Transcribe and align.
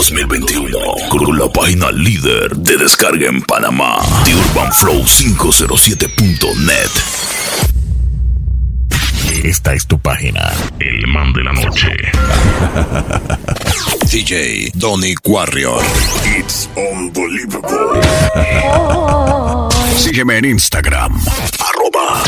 2021 0.00 0.78
con 1.10 1.38
la 1.38 1.46
página 1.52 1.92
líder 1.92 2.56
de 2.56 2.78
descarga 2.78 3.28
en 3.28 3.42
Panamá, 3.42 3.98
The 4.24 4.34
Urban 4.34 4.72
Flow 4.72 5.04
507.net. 5.04 6.90
Esta 9.44 9.74
es 9.74 9.86
tu 9.86 9.98
página, 9.98 10.50
El 10.78 11.06
Man 11.06 11.34
de 11.34 11.44
la 11.44 11.52
Noche. 11.52 11.90
DJ 14.10 14.70
Donny 14.76 15.14
Warrior. 15.22 15.82
It's 16.38 16.66
unbelievable. 16.76 18.00
Sígueme 19.98 20.38
en 20.38 20.46
Instagram, 20.46 21.20
arroba 21.58 22.22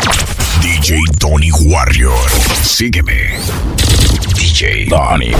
DJ 0.61 1.00
Donny 1.18 1.50
Warrior. 1.50 2.18
Sígueme. 2.62 3.30
DJ 4.36 4.89
Donny. 4.91 5.32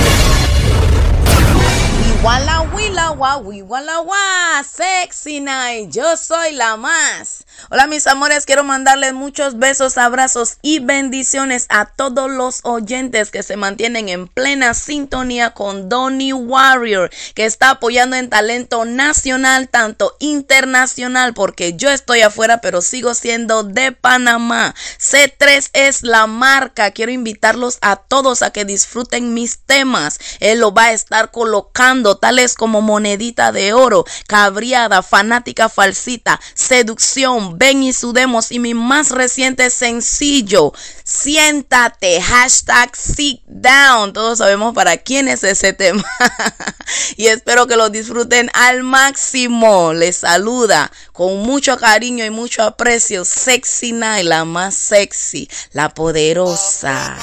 Wala 2.23 2.62
wila 2.62 3.10
wa 3.19 3.37
wala 3.37 4.01
wa 4.01 4.62
sexy 4.62 5.41
night. 5.41 5.91
Yo 5.96 6.16
soy 6.16 6.52
la 6.52 6.77
más 6.77 7.45
hola 7.71 7.87
mis 7.87 8.07
amores 8.07 8.47
quiero 8.47 8.65
mandarles 8.65 9.15
muchos 9.15 9.59
besos 9.59 9.98
abrazos 9.98 10.59
y 10.62 10.79
bendiciones 10.80 11.66
a 11.69 11.87
todos 11.87 12.30
los 12.30 12.61
oyentes 12.65 13.30
que 13.30 13.43
se 13.43 13.57
mantienen 13.57 14.09
en 14.09 14.29
plena 14.29 14.75
sintonía 14.75 15.51
con 15.51 15.88
Donny 15.88 16.33
Warrior 16.33 17.11
que 17.35 17.45
está 17.45 17.71
apoyando 17.71 18.16
en 18.16 18.30
talento 18.30 18.85
nacional 18.85 19.69
tanto 19.69 20.16
internacional 20.21 21.35
porque 21.35 21.75
yo 21.75 21.91
estoy 21.91 22.23
afuera 22.23 22.61
pero 22.61 22.83
sigo 22.83 23.15
siendo 23.15 23.63
de 23.63 23.93
Panamá. 23.93 24.74
C3 24.99 25.71
es 25.73 26.02
la 26.02 26.27
marca. 26.27 26.91
Quiero 26.91 27.13
invitarlos 27.13 27.79
a 27.80 27.97
todos 27.97 28.43
a 28.43 28.51
que 28.51 28.65
disfruten 28.65 29.35
mis 29.35 29.59
temas. 29.59 30.19
Él 30.41 30.60
lo 30.60 30.73
va 30.73 30.85
a 30.85 30.93
estar 30.93 31.30
colocando 31.30 32.16
tales 32.16 32.55
como 32.55 32.80
monedita 32.80 33.52
de 33.52 33.73
oro, 33.73 34.05
cabriada, 34.27 35.02
fanática 35.02 35.69
falsita, 35.69 36.41
seducción, 36.54 37.51
ven 37.54 37.82
y 37.82 37.92
sudemos 37.92 38.50
y 38.50 38.58
mi 38.58 38.74
más 38.74 39.10
reciente 39.10 39.70
sencillo, 39.70 40.72
siéntate, 41.04 42.20
hashtag 42.20 42.95
sit 42.96 43.42
down. 43.46 44.12
Todos 44.12 44.38
sabemos 44.38 44.74
para 44.74 44.96
quién 44.96 45.28
es 45.28 45.45
ese 45.45 45.73
tema. 45.73 46.04
y 47.16 47.26
espero 47.26 47.66
que 47.66 47.76
lo 47.76 47.90
disfruten 47.90 48.50
al 48.54 48.82
máximo. 48.82 49.92
Les 49.92 50.16
saluda 50.16 50.90
con 51.12 51.38
mucho 51.38 51.76
cariño 51.76 52.24
y 52.24 52.30
mucho 52.30 52.62
aprecio 52.62 53.24
Sexy 53.24 53.92
Night, 53.92 54.26
la 54.26 54.45
más 54.45 54.74
sexy, 54.74 55.48
la 55.73 55.88
poderosa. 55.90 57.16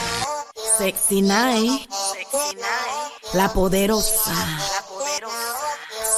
Sexy 0.77 1.21
Night. 1.21 1.89
La 3.33 3.51
poderosa. 3.53 4.35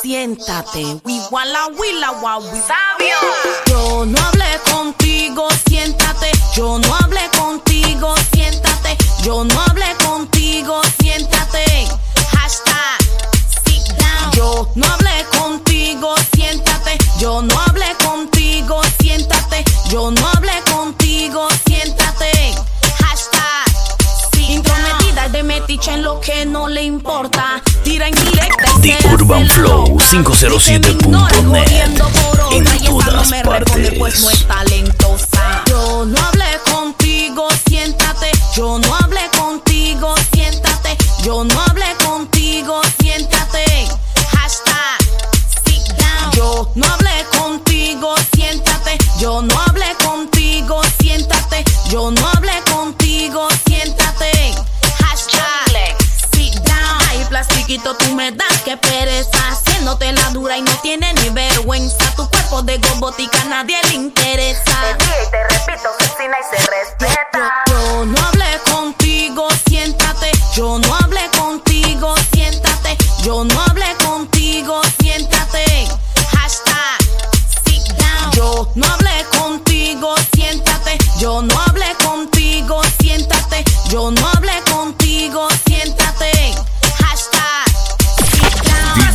Siéntate. 0.01 1.01
Wala 1.31 1.67
wila. 1.67 2.11
Yo 3.67 4.05
no 4.05 4.19
hablé 4.21 4.59
contigo, 4.71 5.47
siéntate. 5.67 6.31
Yo 6.55 6.79
no 6.79 6.95
hablé 6.95 7.21
contigo, 7.37 8.13
siéntate. 8.33 8.97
Yo 9.23 9.43
no 9.43 9.61
hablé 9.61 9.95
contigo, 10.03 10.81
siéntate. 10.99 11.87
Hashtag 12.31 12.99
sit 13.65 13.87
down. 13.97 14.31
Yo 14.33 14.67
no 14.75 14.85
hablé 14.87 15.25
contigo, 15.37 16.15
siéntate. 16.33 16.97
Yo 17.19 17.41
no 17.41 17.59
hablé 17.61 17.95
contigo, 18.03 18.81
siéntate. 18.99 19.63
Yo 19.89 20.11
no 20.11 20.27
hablé 20.27 20.41
metiche 25.81 25.93
en 25.93 26.03
lo 26.03 26.19
que 26.19 26.45
no 26.45 26.67
le 26.67 26.83
importa. 26.83 27.61
Tira 27.83 28.07
en 28.07 28.15
directa 28.15 28.65
The 28.81 28.97
Urban 29.13 29.47
Flow 29.49 29.97
507.net 29.97 31.81
En 32.51 32.85
todas 32.85 33.31
partes. 33.43 33.93
Pues 33.97 34.21
no 34.21 34.29
es 34.29 34.47
talentosa. 34.47 35.63
Yo 35.67 36.06
no 36.06 36.19
hablé 36.22 36.45
contigo, 36.72 37.47
siéntate. 37.67 38.31
Yo 38.56 38.79
no 38.79 38.95
hablé 38.95 39.22
contigo, 39.38 40.13
siéntate. 40.33 40.97
Yo 41.23 41.44
no 41.44 41.61
hablé 41.61 41.95
contigo, 42.03 42.81
siéntate. 43.00 43.88
Hashtag 44.31 45.00
sit 45.66 45.88
down. 45.97 46.31
Yo 46.33 46.72
no 46.75 46.85
hablé 46.85 47.25
contigo, 47.38 48.16
siéntate. 48.35 48.97
Yo 49.19 49.41
no 49.41 49.59
hablé 49.61 49.95
contigo, 50.03 50.81
siéntate. 51.00 51.63
Yo 51.89 52.11
no 52.11 52.27
hablé 52.27 52.41
tú 57.84 58.16
me 58.16 58.31
das 58.31 58.62
que 58.64 58.78
pereza. 58.78 59.38
Haciéndote 59.50 60.12
la 60.12 60.30
dura 60.30 60.58
y 60.58 60.62
no 60.62 60.72
tiene 60.81 61.14
ni 61.14 61.30
vergüenza. 61.30 61.97
Tu 62.16 62.30
cuerpo 62.30 62.62
de 62.62 62.78
gobotica 62.78 63.44
nadie 63.46 63.78
le 63.90 63.96
interesa. 63.96 64.97
Y 64.97 65.31
te 65.31 65.44
repito, 65.44 65.90
Cristina 65.97 66.38
y 66.40 66.56
se 66.56 66.60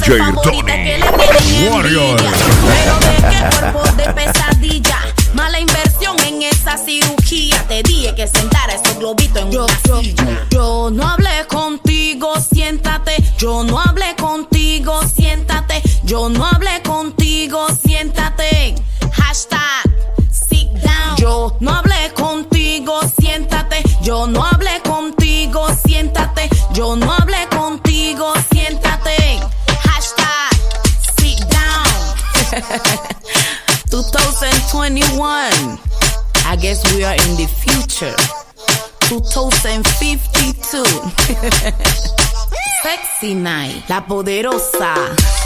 DJ 0.07 0.21
Tony 0.41 1.69
Warrior. 1.69 2.21
envidia. 2.21 2.51
Pero 2.63 2.95
de 3.01 3.17
qué 3.29 3.57
cuerpo 3.59 3.83
de 3.97 4.13
pesadilla. 4.13 4.99
Mala 5.35 5.59
inversión 5.59 6.17
en 6.21 6.43
esa 6.43 6.79
cirugía. 6.79 7.61
Te 7.67 7.83
dije 7.83 8.15
que 8.15 8.29
sentara 8.29 8.75
esos 8.75 8.99
globitos 8.99 9.43
en 9.43 9.59
una 9.59 10.01
silla. 10.01 10.47
Yo 10.51 10.91
no 10.93 11.09
hablé 11.09 11.45
contigo, 11.49 12.35
siéntate. 12.41 13.17
Yo 13.37 13.65
no 13.65 13.81
hablé 13.81 14.15
contigo, 14.15 15.01
siéntate. 15.13 15.83
Yo 16.05 16.29
no 16.29 16.47
hablé 16.47 16.83
contigo, 16.83 17.67
siéntate. 17.85 18.77
Hashtag 19.13 19.91
sit 20.31 20.69
down. 20.85 21.17
Yo 21.17 21.57
no 21.59 21.73
hablé 21.73 22.13
contigo, 22.15 23.01
siéntate. 23.19 23.83
Yo 24.03 24.29
no 24.29 24.45
hablé 24.45 24.81
contigo, 24.83 25.67
siéntate. 25.85 26.49
Yo 26.73 26.95
no 26.95 27.13
2021. 34.97 35.79
I 36.47 36.57
guess 36.57 36.81
we 36.95 37.05
are 37.05 37.13
in 37.13 37.37
the 37.37 37.47
future. 37.47 38.17
2052. 39.09 40.85
Sexy 42.83 43.35
night, 43.35 43.83
la 43.91 44.01
poderosa. 44.07 44.95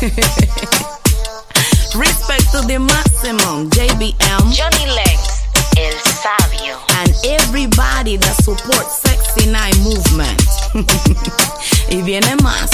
Respect 1.99 2.53
to 2.53 2.61
the 2.63 2.79
maximum, 2.79 3.69
JBM. 3.71 4.53
Johnny 4.55 4.87
Legs, 4.87 5.43
el 5.77 5.99
sabio. 5.99 6.79
and 7.01 7.13
everybody 7.27 8.17
that 8.19 8.37
supports 8.45 9.01
Sexy 9.03 9.51
Night 9.51 9.77
Movement. 9.79 10.41
y 11.91 12.03
viene 12.03 12.37
más. 12.37 12.71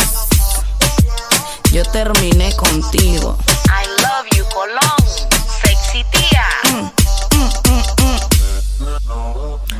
Yo 1.73 1.83
terminé 1.85 2.55
contigo. 2.57 3.39
I 3.69 3.96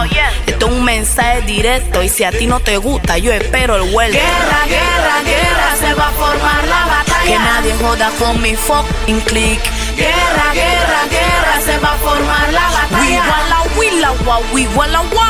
Esto 0.47 0.67
es 0.67 0.73
un 0.73 0.85
mensaje 0.85 1.43
directo 1.43 2.03
y 2.03 2.09
si 2.09 2.25
a 2.25 2.31
ti 2.31 2.47
no 2.47 2.61
te 2.61 2.77
gusta, 2.77 3.19
yo 3.19 3.33
espero 3.33 3.77
el 3.77 3.91
vuelo. 3.93 4.15
Guerra, 4.15 4.65
guerra, 4.67 5.23
guerra, 5.25 5.77
se 5.79 5.95
va 5.95 6.09
a 6.09 6.13
formar 6.13 6.65
la 6.69 6.85
batalla. 6.87 7.25
Que 7.25 7.39
nadie 7.39 7.75
joda 7.81 8.11
con 8.19 8.41
mi 8.43 8.55
fucking 8.55 9.21
click. 9.23 9.61
Guerra, 9.97 10.53
guerra, 10.53 11.01
guerra, 11.11 11.61
se 11.65 11.79
va 11.79 11.93
a 11.93 11.97
formar 11.97 12.53
la 12.53 12.69
batalla. 12.71 13.01
We 13.01 13.17
walla, 13.19 13.63
willa, 13.77 14.13
wa, 14.27 14.39
we 14.53 14.67
walla, 14.75 15.01
wa. 15.13 15.29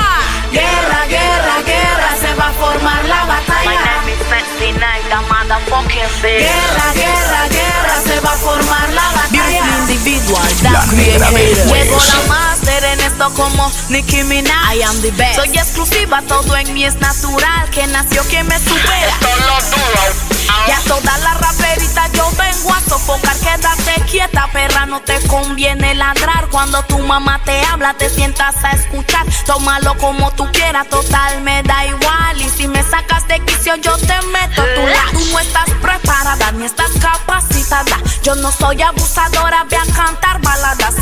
Guerra, 0.54 1.00
guerra, 1.08 1.56
guerra, 1.66 2.08
se 2.20 2.30
va 2.34 2.48
a 2.48 2.52
formar 2.52 3.04
la 3.06 3.24
My 3.24 3.28
batalla. 3.32 3.84
name 3.84 4.12
is 4.12 4.20
Sexy 4.30 4.70
Night, 4.78 5.04
the 5.10 5.18
motherfucking 5.30 6.12
bitch. 6.22 6.46
Guerra, 6.46 6.88
guerra, 6.94 7.42
guerra, 7.48 7.94
se 8.06 8.20
va 8.20 8.32
a 8.32 8.36
formar 8.36 8.88
la 8.90 9.06
batalla. 9.18 9.30
Beautiful 9.32 9.90
individual, 9.90 10.48
La 10.62 10.70
that 10.72 10.88
creator. 10.90 11.32
Llegó 11.74 11.98
la 11.98 12.20
máster 12.28 12.84
en 12.84 13.00
esto 13.00 13.30
como 13.34 13.70
Nicki 13.88 14.22
Minaj. 14.22 14.76
I 14.76 14.82
am 14.82 15.00
the 15.02 15.10
best. 15.12 15.36
Soy 15.36 15.48
exclusiva, 15.48 16.22
todo 16.22 16.56
en 16.56 16.72
mí 16.72 16.84
es 16.84 16.94
natural. 17.00 17.68
Que 17.70 17.86
nació 17.88 18.22
quien 18.24 18.46
me 18.46 18.58
supera. 18.58 19.18
Solo 19.20 19.58
duro. 19.70 20.33
Ya 20.66 20.80
todas 20.86 21.20
las 21.22 21.40
raperitas 21.40 22.10
yo 22.12 22.30
vengo 22.38 22.72
a 22.72 22.80
sofocar. 22.80 23.36
Quédate 23.38 24.02
quieta, 24.10 24.48
perra, 24.52 24.86
no 24.86 25.00
te 25.00 25.20
conviene 25.26 25.94
ladrar. 25.94 26.48
Cuando 26.48 26.82
tu 26.84 26.98
mamá 26.98 27.40
te 27.44 27.60
habla, 27.66 27.94
te 27.94 28.08
sientas 28.08 28.56
a 28.64 28.72
escuchar. 28.72 29.26
Tómalo 29.46 29.96
como 29.98 30.30
tú 30.32 30.48
quieras, 30.52 30.88
total 30.88 31.40
me 31.42 31.62
da 31.62 31.86
igual. 31.86 32.40
Y 32.40 32.48
si 32.50 32.68
me 32.68 32.82
sacas 32.82 33.26
de 33.28 33.40
quicio, 33.40 33.76
yo 33.76 33.96
te 33.98 34.20
meto 34.26 34.62
a 34.62 34.74
tu 34.74 34.86
lado. 34.86 35.10
Tú 35.12 35.24
no 35.32 35.40
estás 35.40 35.70
preparada 35.82 36.52
ni 36.52 36.64
estás 36.64 36.90
capacitada. 37.00 37.98
Yo 38.22 38.34
no 38.36 38.50
soy 38.52 38.80
abusadora, 38.82 39.64
ve 39.64 39.76
a 39.76 39.86
cantar 39.94 40.40
baladas. 40.40 40.94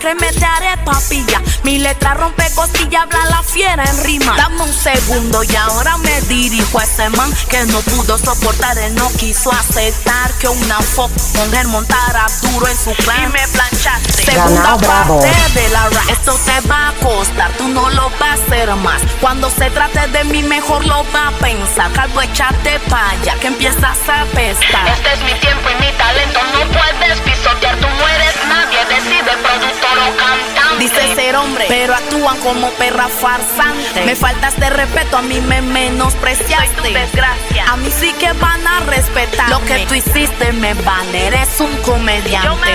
Créeme, 0.00 0.32
te 0.32 0.44
haré 0.46 0.82
papilla. 0.82 1.42
Mi 1.62 1.78
letra 1.78 2.14
rompe 2.14 2.50
costilla, 2.54 3.02
habla 3.02 3.22
la 3.26 3.42
fiera 3.42 3.84
en 3.84 4.02
rima. 4.02 4.34
Dame 4.34 4.62
un 4.62 4.72
segundo 4.72 5.42
y 5.44 5.54
ahora 5.56 5.98
me 5.98 6.22
dirijo 6.22 6.78
a 6.78 6.84
ese 6.84 7.10
man 7.10 7.30
que 7.50 7.62
no 7.66 7.80
pudo 7.80 8.16
soportar. 8.16 8.78
Él 8.78 8.94
no 8.94 9.10
quiso 9.18 9.52
aceptar 9.52 10.32
que 10.38 10.48
una 10.48 10.80
fuck 10.80 11.10
mujer 11.34 11.66
montara 11.68 12.24
duro 12.40 12.66
en 12.66 12.78
su 12.78 12.94
clan. 12.94 13.24
Y 13.24 13.26
me 13.26 13.46
planchaste. 13.48 14.24
Segunda 14.24 14.76
Ganado, 14.76 15.18
parte 15.18 15.60
de 15.60 15.68
la 15.68 15.88
rap. 15.90 16.08
Esto 16.08 16.34
te 16.46 16.66
va 16.66 16.88
a 16.88 16.92
costar, 16.94 17.52
tú 17.58 17.68
no 17.68 17.90
lo 17.90 18.08
vas 18.18 18.40
a 18.40 18.44
hacer 18.44 18.74
más. 18.76 19.02
Cuando 19.20 19.50
se 19.50 19.68
trate 19.70 20.06
de 20.08 20.24
mí, 20.24 20.42
mejor 20.42 20.82
lo 20.86 21.04
va 21.12 21.28
a 21.28 21.32
pensar. 21.32 21.92
Calvo, 21.92 22.22
échate 22.22 22.80
pa' 22.88 23.10
allá 23.10 23.34
que 23.34 23.48
empiezas 23.48 23.98
a 24.08 24.24
pestar. 24.34 24.88
Este 24.88 25.12
es 25.12 25.22
mi 25.24 25.34
tiempo 25.40 25.68
y 25.68 25.74
mi 25.84 25.92
talento. 25.92 26.40
No 26.54 26.60
puedes 26.72 27.20
pisotear, 27.20 27.76
tú 27.76 27.86
no 27.86 28.08
eres 28.08 28.29
nadie. 28.50 28.78
Decide 28.90 29.32
productor 29.42 29.96
o 29.98 30.16
cantante. 30.16 30.78
Dice 30.78 31.14
ser 31.14 31.36
hombre, 31.36 31.64
pero 31.68 31.94
actúan 31.94 32.38
como 32.40 32.70
perra 32.72 33.08
farsante. 33.08 34.04
Me 34.04 34.16
faltas 34.16 34.58
de 34.58 34.70
respeto, 34.70 35.16
a 35.16 35.22
mí 35.22 35.40
me 35.40 35.62
menospreciaste. 35.62 36.66
Soy 36.66 36.76
tu 36.76 36.82
desgracia. 36.82 37.64
A 37.68 37.76
mí 37.76 37.90
sí 37.90 38.12
que 38.14 38.32
van 38.32 38.66
a 38.66 38.80
respetar. 38.80 39.48
Lo 39.50 39.64
que 39.64 39.86
tú 39.86 39.94
hiciste 39.94 40.52
me 40.52 40.74
vale, 40.74 41.26
eres 41.28 41.60
un 41.60 41.74
comediante. 41.78 42.46
Yo 42.46 42.56
me 42.56 42.72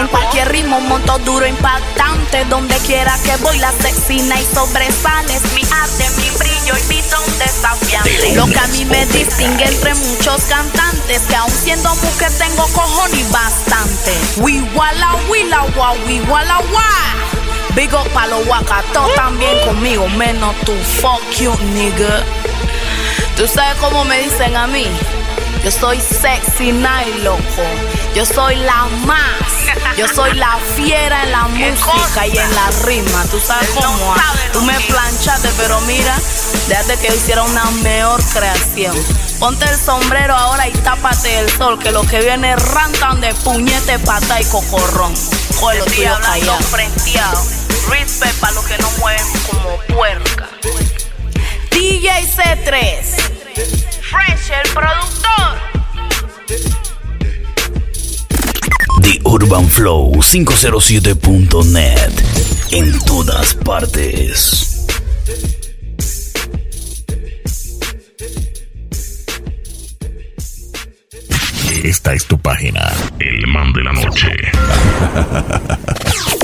en 0.00 0.08
ritmo 0.78 0.80
monto 0.80 1.18
duro, 1.18 1.46
impactante. 1.46 2.44
Donde 2.46 2.76
quiera 2.78 3.16
que 3.24 3.36
voy, 3.42 3.58
la 3.58 3.72
sexina 3.72 4.40
y 4.40 4.44
sobresales. 4.44 5.42
Mi 5.54 5.62
arte, 5.62 6.08
mi 6.16 6.30
brillo 6.38 6.74
y 6.76 6.94
mi 6.94 7.02
don 7.02 7.38
desafiante. 7.38 8.34
Lo 8.34 8.46
que 8.46 8.58
a 8.58 8.66
mí 8.68 8.84
me 8.84 9.06
distingue 9.06 9.64
entre 9.64 9.94
muchos 9.94 10.42
cantantes. 10.42 11.22
Que 11.22 11.36
aún 11.36 11.50
siendo 11.50 11.94
mujer 11.96 12.30
tengo 12.38 12.66
cojones 12.68 13.18
y 13.18 13.32
bastante. 13.32 14.12
We 14.38 14.60
walla, 14.74 15.16
willa, 15.28 15.62
wa, 15.76 15.92
we 16.06 16.20
walla, 16.22 16.58
wa. 16.72 17.74
Big 17.74 17.92
up 17.94 18.08
pa' 18.12 18.26
los 18.26 18.44
guacatos 18.46 19.14
también 19.14 19.56
conmigo, 19.64 20.08
menos 20.08 20.56
tu 20.64 20.74
fuck 21.00 21.22
you, 21.38 21.54
nigga. 21.74 22.24
¿Tú 23.36 23.46
sabes 23.46 23.76
cómo 23.78 24.04
me 24.04 24.18
dicen 24.18 24.56
a 24.56 24.66
mí? 24.66 24.86
Yo 25.62 25.70
soy 25.70 26.00
sexy 26.00 26.72
night, 26.72 27.22
loco. 27.22 27.62
Yo 28.16 28.24
soy 28.26 28.56
la 28.56 28.86
más. 29.06 29.57
Yo 29.98 30.06
soy 30.06 30.32
la 30.34 30.56
fiera 30.76 31.24
en 31.24 31.32
la 31.32 31.48
música 31.48 32.24
y 32.24 32.30
en 32.30 32.54
la 32.54 32.70
rima. 32.84 33.24
¿Tú 33.32 33.40
sabes 33.40 33.68
cómo? 33.70 34.14
Tú 34.52 34.60
lo 34.60 34.66
me 34.66 34.78
planchaste, 34.78 35.48
pero 35.56 35.80
mira, 35.80 36.16
déjate 36.68 36.98
que 36.98 37.08
yo 37.08 37.14
hiciera 37.16 37.42
una 37.42 37.64
mejor 37.82 38.22
creación. 38.32 38.96
Ponte 39.40 39.64
el 39.64 39.76
sombrero 39.76 40.36
ahora 40.36 40.68
y 40.68 40.72
tápate 40.72 41.40
el 41.40 41.50
sol, 41.50 41.80
que 41.80 41.90
los 41.90 42.06
que 42.06 42.20
viene 42.20 42.54
rantan 42.54 43.20
de 43.20 43.34
puñete, 43.34 43.98
pata 43.98 44.40
y 44.40 44.44
cocorrón. 44.44 45.12
Lo 45.60 45.84
tuyo 45.86 46.14
hablando 46.14 46.46
callado. 46.46 46.58
frenteado. 46.60 47.42
Respect 47.90 48.38
para 48.38 48.52
los 48.52 48.64
que 48.66 48.78
no 48.78 48.88
mueven 49.00 49.26
como 49.50 49.78
puerca. 49.96 50.48
DJ 51.72 52.08
C3. 52.36 53.02
Fresh, 54.00 54.50
el 54.64 54.72
productor. 54.72 55.28
The 59.08 59.16
Urban 59.24 59.64
Flow 59.66 60.12
507.net. 60.20 62.12
En 62.72 62.92
todas 63.06 63.54
partes. 63.54 64.84
Esta 71.82 72.12
es 72.12 72.26
tu 72.26 72.38
página. 72.38 72.92
El 73.18 73.46
man 73.46 73.72
de 73.72 73.82
la 73.82 73.94
noche. 73.94 74.28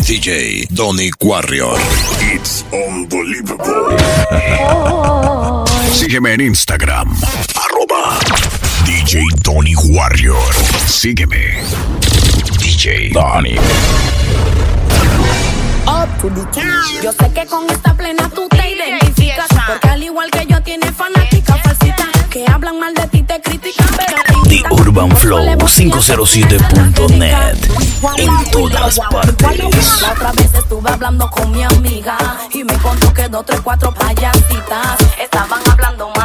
DJ 0.06 0.66
Donny 0.70 1.10
Warrior. 1.20 1.78
It's 2.34 2.64
unbelievable. 2.72 3.94
Sígueme 5.92 6.32
en 6.32 6.40
Instagram. 6.40 7.14
Arroba 7.62 8.18
DJ 8.86 9.22
Donny 9.42 9.74
Warrior. 9.76 10.40
Sígueme. 10.86 11.60
DJ 12.74 13.08
the 13.08 13.14
top. 13.14 13.44
Yo 17.02 17.12
sé 17.12 17.32
que 17.32 17.46
con 17.46 17.70
esta 17.70 17.94
plena 17.94 18.28
tú 18.30 18.48
te 18.48 18.68
identificas. 18.68 19.46
Porque 19.68 19.88
al 19.88 20.02
igual 20.02 20.28
que 20.30 20.44
yo 20.46 20.60
tienes 20.62 20.90
fanáticas 20.92 21.60
falsitas 21.62 22.08
que 22.30 22.44
hablan 22.50 22.80
mal 22.80 22.92
de 22.94 23.06
ti, 23.06 23.22
te 23.22 23.40
critican, 23.40 23.86
pero 23.96 24.42
te 24.42 24.48
The. 24.48 24.62
Urban 24.70 25.16
Flow 25.16 25.38
suele 25.38 25.56
bocear, 25.56 26.18
507.net. 26.18 27.56
Guau, 28.00 28.16
En 28.18 28.50
todas 28.50 28.98
partes. 29.10 30.00
La 30.00 30.12
otra 30.12 30.32
vez 30.32 30.52
estuve 30.54 30.90
hablando 30.90 31.30
con 31.30 31.52
mi 31.52 31.62
amiga 31.62 32.16
y 32.52 32.64
me 32.64 32.76
contó 32.78 33.14
que 33.14 33.28
dos, 33.28 33.46
tres, 33.46 33.60
cuatro 33.62 33.94
payasitas 33.94 34.98
estaban 35.22 35.62
hablando 35.70 36.10
mal 36.16 36.23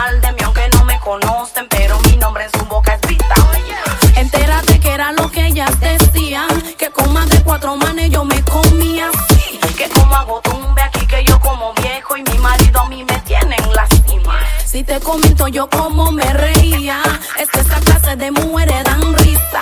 Si 14.79 14.85
te 14.85 14.97
comento 15.01 15.49
yo 15.49 15.69
como 15.69 16.09
me 16.09 16.23
reía, 16.31 17.01
es 17.37 17.49
que 17.49 17.59
esa 17.59 17.81
clase 17.81 18.15
de 18.15 18.31
mujeres 18.31 18.81
dan 18.85 19.13
risa. 19.17 19.61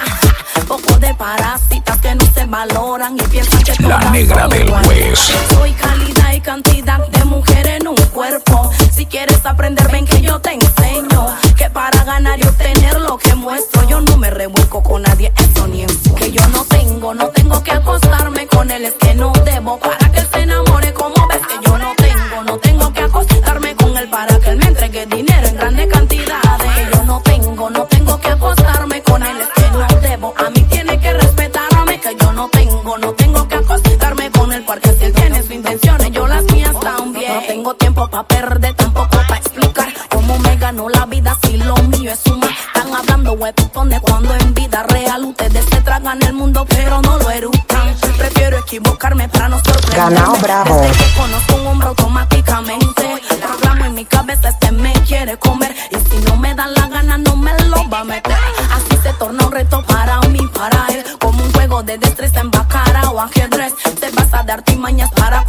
Poco 0.68 0.94
de 1.00 1.12
parásitas 1.16 1.98
que 2.02 2.14
no 2.14 2.24
se 2.36 2.46
valoran 2.46 3.18
y 3.18 3.24
piensan 3.24 3.64
que 3.64 3.72
La 3.82 3.98
todas 3.98 4.12
negra 4.12 4.42
son 4.42 4.50
del 4.52 4.70
juez. 4.70 5.20
Soy 5.50 5.72
calidad 5.72 6.34
y 6.34 6.40
cantidad 6.40 7.08
de 7.08 7.26
mujer 7.26 7.66
en 7.66 7.88
un 7.88 7.96
cuerpo. 8.14 8.70
Si 8.94 9.08
quieres 9.08 9.44
aprender, 9.44 9.90
ven 9.92 10.06
que 10.06 10.22
yo 10.22 10.40
te 10.40 10.52
enseño. 10.52 11.36
Que 11.58 11.68
para 11.72 12.04
ganar 12.04 12.38
y 12.38 12.44
obtener 12.44 13.02
lo 13.02 13.18
que 13.18 13.34
muestro, 13.34 13.90
yo 13.90 14.02
no 14.02 14.18
me 14.18 14.30
revuelco 14.30 14.84
con 14.84 15.02
nadie, 15.02 15.34
eso 15.36 15.68
ni 15.68 15.82
en 15.82 16.14
Que 16.14 16.32
yo 16.32 16.48
no 16.50 16.64
tengo, 16.66 17.16
no 17.16 17.30
tengo 17.30 17.64
que 17.64 17.72
acostarme 17.72 18.46
con 18.46 18.70
él, 18.70 18.86
es 18.86 18.94
que 18.94 19.16
no 19.16 19.34
debo 19.44 19.80
para 19.80 20.07
para 38.24 38.28
perder, 38.28 38.74
tampoco 38.74 39.10
para 39.10 39.38
explicar 39.38 39.94
cómo 40.10 40.40
me 40.40 40.56
ganó 40.56 40.90
la 40.90 41.06
vida 41.06 41.38
si 41.44 41.58
lo 41.58 41.76
mío 41.76 42.12
es 42.12 42.20
suma. 42.20 42.48
Están 42.48 42.94
hablando 42.96 43.34
huepones 43.34 44.00
cuando 44.02 44.34
en 44.36 44.54
vida 44.54 44.84
real 44.84 45.26
ustedes 45.26 45.66
se 45.66 45.82
tragan 45.82 46.22
el 46.24 46.34
mundo, 46.34 46.66
pero 46.68 47.02
no 47.02 47.18
lo 47.20 47.30
eructan. 47.30 47.96
Prefiero 48.18 48.58
equivocarme 48.58 49.30
para 49.30 49.50
no 49.50 49.58
sorprenderme. 49.58 50.16
Ganao 50.16 50.36
bravo. 50.38 50.82
Desde 50.82 51.04
que 51.04 51.14
conozco 51.16 51.56
un 51.56 51.68
hombre 51.68 51.88
automáticamente. 51.90 53.22
Programo 53.40 53.86
en 53.86 53.94
mi 53.94 54.06
cabeza, 54.06 54.50
este 54.50 54.72
me 54.72 54.94
quiere 55.06 55.38
comer. 55.38 55.76
Y 55.92 56.10
si 56.10 56.18
no 56.26 56.38
me 56.38 56.56
da 56.56 56.68
la 56.68 56.88
gana, 56.88 57.18
no 57.20 57.36
me 57.36 57.52
lo 57.66 57.88
va 57.90 58.00
a 58.00 58.04
meter. 58.04 58.38
Así 58.72 58.98
se 59.04 59.14
torna 59.14 59.46
un 59.46 59.52
reto 59.52 59.84
para 59.86 60.20
mí, 60.22 60.40
para 60.56 60.88
él. 60.90 61.04
Como 61.20 61.44
un 61.44 61.54
juego 61.54 61.84
de 61.84 61.98
destreza 62.00 62.40
en 62.40 62.50
bacara 62.50 63.12
o 63.12 63.20
ajedrez. 63.20 63.74
Te 64.00 64.10
vas 64.12 64.34
a 64.34 64.44
dar 64.44 64.64
timañas 64.64 65.12
para 65.12 65.44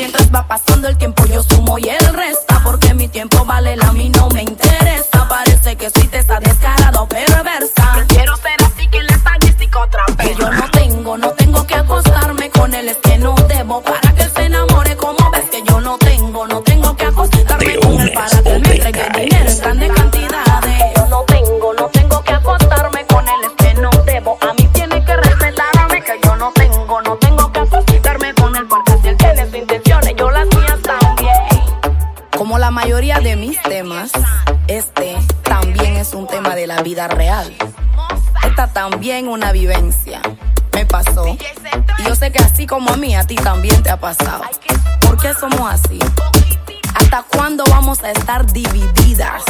Mientras 0.00 0.34
va 0.34 0.48
pasando 0.48 0.88
el 0.88 0.96
tiempo, 0.96 1.26
yo 1.26 1.42
sumo 1.42 1.78
y 1.78 1.90
él 1.90 2.14
resta. 2.14 2.62
Porque 2.64 2.94
mi 2.94 3.06
tiempo 3.08 3.44
vale, 3.44 3.76
la 3.76 3.92
mí 3.92 4.08
no 4.08 4.30
me 4.30 4.44
interesa. 4.44 4.79
Este 34.66 35.16
también 35.42 35.96
es 35.96 36.14
un 36.14 36.26
tema 36.26 36.54
de 36.54 36.66
la 36.66 36.82
vida 36.82 37.08
real. 37.08 37.54
Esta 38.46 38.68
también 38.68 39.28
una 39.28 39.52
vivencia. 39.52 40.22
Me 40.72 40.86
pasó. 40.86 41.26
Y 41.98 42.02
yo 42.04 42.14
sé 42.14 42.32
que 42.32 42.38
así 42.38 42.66
como 42.66 42.90
a 42.90 42.96
mí, 42.96 43.14
a 43.14 43.24
ti 43.24 43.34
también 43.34 43.82
te 43.82 43.90
ha 43.90 44.00
pasado. 44.00 44.42
¿Por 45.00 45.20
qué 45.20 45.34
somos 45.34 45.60
así? 45.70 45.98
¿Hasta 46.94 47.24
cuándo 47.34 47.64
vamos 47.68 48.02
a 48.02 48.10
estar 48.10 48.50
divididas? 48.50 49.42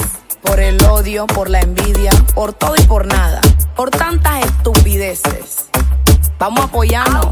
Por 0.42 0.58
el 0.58 0.82
odio, 0.84 1.26
por 1.26 1.48
la 1.48 1.60
envidia, 1.60 2.10
por 2.34 2.52
todo 2.52 2.74
y 2.76 2.82
por 2.82 3.06
nada. 3.06 3.40
Por 3.76 3.90
tantas 3.90 4.44
estupideces. 4.44 5.66
Vamos 6.38 6.60
a 6.60 6.64
apoyarnos. 6.64 7.26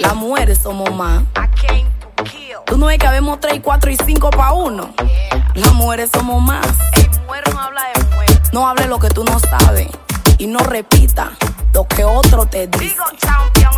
Las 0.00 0.14
mujeres 0.14 0.60
somos 0.62 0.94
más. 0.94 1.24
Tú 2.66 2.78
no 2.78 2.86
ves 2.86 2.98
que 2.98 3.06
habemos 3.06 3.40
3, 3.40 3.60
4 3.62 3.90
y 3.90 3.96
5 3.96 4.30
pa' 4.30 4.52
uno. 4.52 4.94
Las 5.56 5.72
mujeres 5.72 6.10
somos 6.12 6.42
más. 6.42 6.66
No 8.52 8.68
hable 8.68 8.86
lo 8.86 8.98
que 8.98 9.08
tú 9.08 9.24
no 9.24 9.38
sabes. 9.38 9.88
Y 10.38 10.46
no 10.46 10.58
repita 10.60 11.32
lo 11.72 11.88
que 11.88 12.04
otro 12.04 12.46
te 12.46 12.66
dice. 12.66 12.96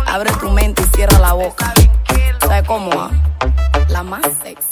Abre 0.05 0.31
tu 0.33 0.49
mente 0.49 0.81
y 0.81 0.95
cierra 0.95 1.19
la 1.19 1.33
boca. 1.33 1.73
¿Sabes 2.41 2.67
cómo? 2.67 2.91
ah? 2.93 3.11
La 3.87 4.03
más 4.03 4.21
sexy. 4.43 4.67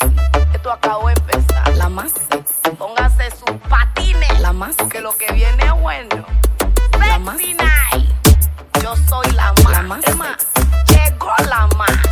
Esto 0.53 0.71
acabó 0.71 1.07
de 1.07 1.13
empezar. 1.13 1.75
La 1.77 1.89
más 1.89 2.11
sexy. 2.29 2.75
Póngase 2.77 3.31
sus 3.31 3.57
patines. 3.69 4.39
La 4.41 4.53
más 4.53 4.75
Que 4.89 5.01
lo 5.01 5.15
que 5.15 5.31
viene 5.33 5.63
es 5.63 5.81
bueno. 5.81 6.25
La 6.99 7.19
más. 7.19 7.37
Yo 8.83 8.95
soy 9.09 9.31
la 9.31 9.53
más. 9.63 9.71
La 9.71 9.81
más 9.83 10.05
sexy. 10.05 10.93
Llegó 10.93 11.31
la 11.49 11.67
más. 11.77 12.06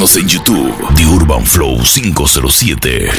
Búscanos 0.00 0.16
en 0.16 0.28
YouTube, 0.28 0.94
The 0.94 1.04
Urban 1.04 1.44
Flow 1.44 1.78
507. 1.84 3.10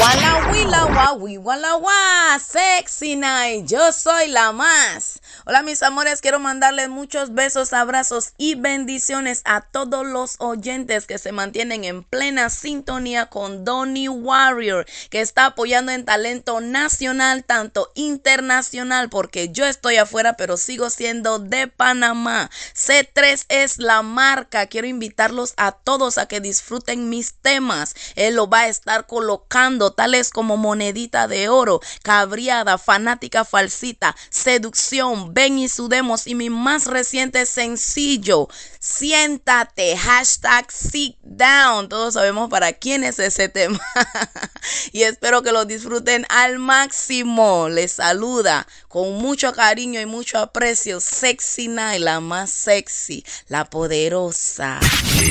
Wala 0.00 0.52
wila 0.52 0.84
wawi 0.84 1.38
wala 1.38 1.76
wa 1.76 2.38
sexy 2.38 3.16
night. 3.16 3.68
Yo 3.68 3.90
soy 3.90 4.28
la 4.28 4.52
más. 4.52 5.19
Hola 5.46 5.62
mis 5.62 5.82
amores, 5.82 6.20
quiero 6.20 6.38
mandarles 6.38 6.90
muchos 6.90 7.32
besos, 7.32 7.72
abrazos 7.72 8.34
y 8.36 8.56
bendiciones 8.56 9.40
a 9.46 9.62
todos 9.62 10.06
los 10.06 10.36
oyentes 10.38 11.06
que 11.06 11.16
se 11.16 11.32
mantienen 11.32 11.84
en 11.84 12.02
plena 12.02 12.50
sintonía 12.50 13.30
con 13.30 13.64
Donny 13.64 14.06
Warrior, 14.06 14.84
que 15.08 15.22
está 15.22 15.46
apoyando 15.46 15.92
en 15.92 16.04
talento 16.04 16.60
nacional, 16.60 17.44
tanto 17.44 17.90
internacional, 17.94 19.08
porque 19.08 19.48
yo 19.48 19.64
estoy 19.64 19.96
afuera, 19.96 20.34
pero 20.36 20.58
sigo 20.58 20.90
siendo 20.90 21.38
de 21.38 21.68
Panamá. 21.68 22.50
C3 22.74 23.46
es 23.48 23.78
la 23.78 24.02
marca. 24.02 24.66
Quiero 24.66 24.88
invitarlos 24.88 25.54
a 25.56 25.72
todos 25.72 26.18
a 26.18 26.26
que 26.26 26.40
disfruten 26.40 27.08
mis 27.08 27.32
temas. 27.32 27.94
Él 28.14 28.34
lo 28.34 28.50
va 28.50 28.60
a 28.60 28.68
estar 28.68 29.06
colocando, 29.06 29.94
tales 29.94 30.28
como 30.28 30.58
monedita 30.58 31.28
de 31.28 31.48
oro, 31.48 31.80
cabriada, 32.02 32.76
fanática 32.76 33.46
falsita, 33.46 34.14
seducción, 34.28 35.29
ven 35.32 35.58
y 35.58 35.68
sudemos 35.68 36.26
y 36.26 36.34
mi 36.34 36.50
más 36.50 36.86
reciente 36.86 37.46
sencillo, 37.46 38.48
siéntate, 38.78 39.96
hashtag 39.96 40.70
sit 40.70 41.16
down. 41.22 41.88
Todos 41.88 42.14
sabemos 42.14 42.50
para 42.50 42.72
quién 42.72 43.04
es 43.04 43.18
ese 43.18 43.48
tema. 43.48 43.80
y 44.92 45.02
espero 45.02 45.42
que 45.42 45.52
lo 45.52 45.64
disfruten 45.64 46.26
al 46.28 46.58
máximo. 46.58 47.68
Les 47.68 47.92
saluda 47.92 48.66
con 48.88 49.14
mucho 49.14 49.52
cariño 49.52 50.00
y 50.00 50.06
mucho 50.06 50.38
aprecio, 50.38 51.00
Sexy 51.00 51.68
Night, 51.68 52.02
la 52.02 52.20
más 52.20 52.50
sexy, 52.50 53.24
la 53.48 53.64
poderosa. 53.64 54.80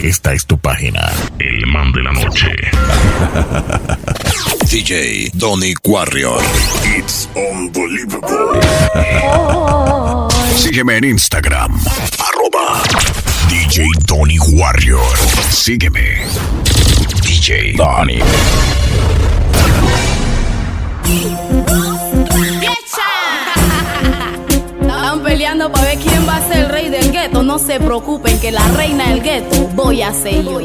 Esta 0.03 0.33
es 0.33 0.45
tu 0.45 0.57
página. 0.57 1.11
El 1.39 1.65
man 1.67 1.91
de 1.91 2.03
la 2.03 2.11
noche. 2.13 2.49
DJ 4.69 5.31
Donny 5.33 5.73
Warrior. 5.83 6.43
It's 6.97 7.27
unbelievable. 7.35 8.59
Sígueme 10.55 10.97
en 10.97 11.03
Instagram. 11.03 11.79
Arroba 12.17 12.81
DJ 13.47 13.87
Donny 14.07 14.39
Warrior. 14.39 14.99
Sígueme. 15.51 16.25
DJ 17.21 17.73
Donny. 17.77 18.19
Están 24.81 25.23
peleando 25.23 25.71
para 25.71 25.85
ver 25.85 25.99
quién 25.99 26.27
va 26.27 26.37
a 26.37 26.47
ser 26.47 26.57
el 26.57 26.69
rey 26.69 26.89
del 26.89 27.11
gueto. 27.11 27.43
No 27.43 27.59
se 27.59 27.79
preocupen 27.79 28.39
que 28.39 28.51
la 28.51 28.67
reina 28.69 29.09
del 29.09 29.21
gueto 29.21 29.67
voy 29.75 30.01
a 30.01 30.11
ser 30.11 30.43
yo. 30.43 30.59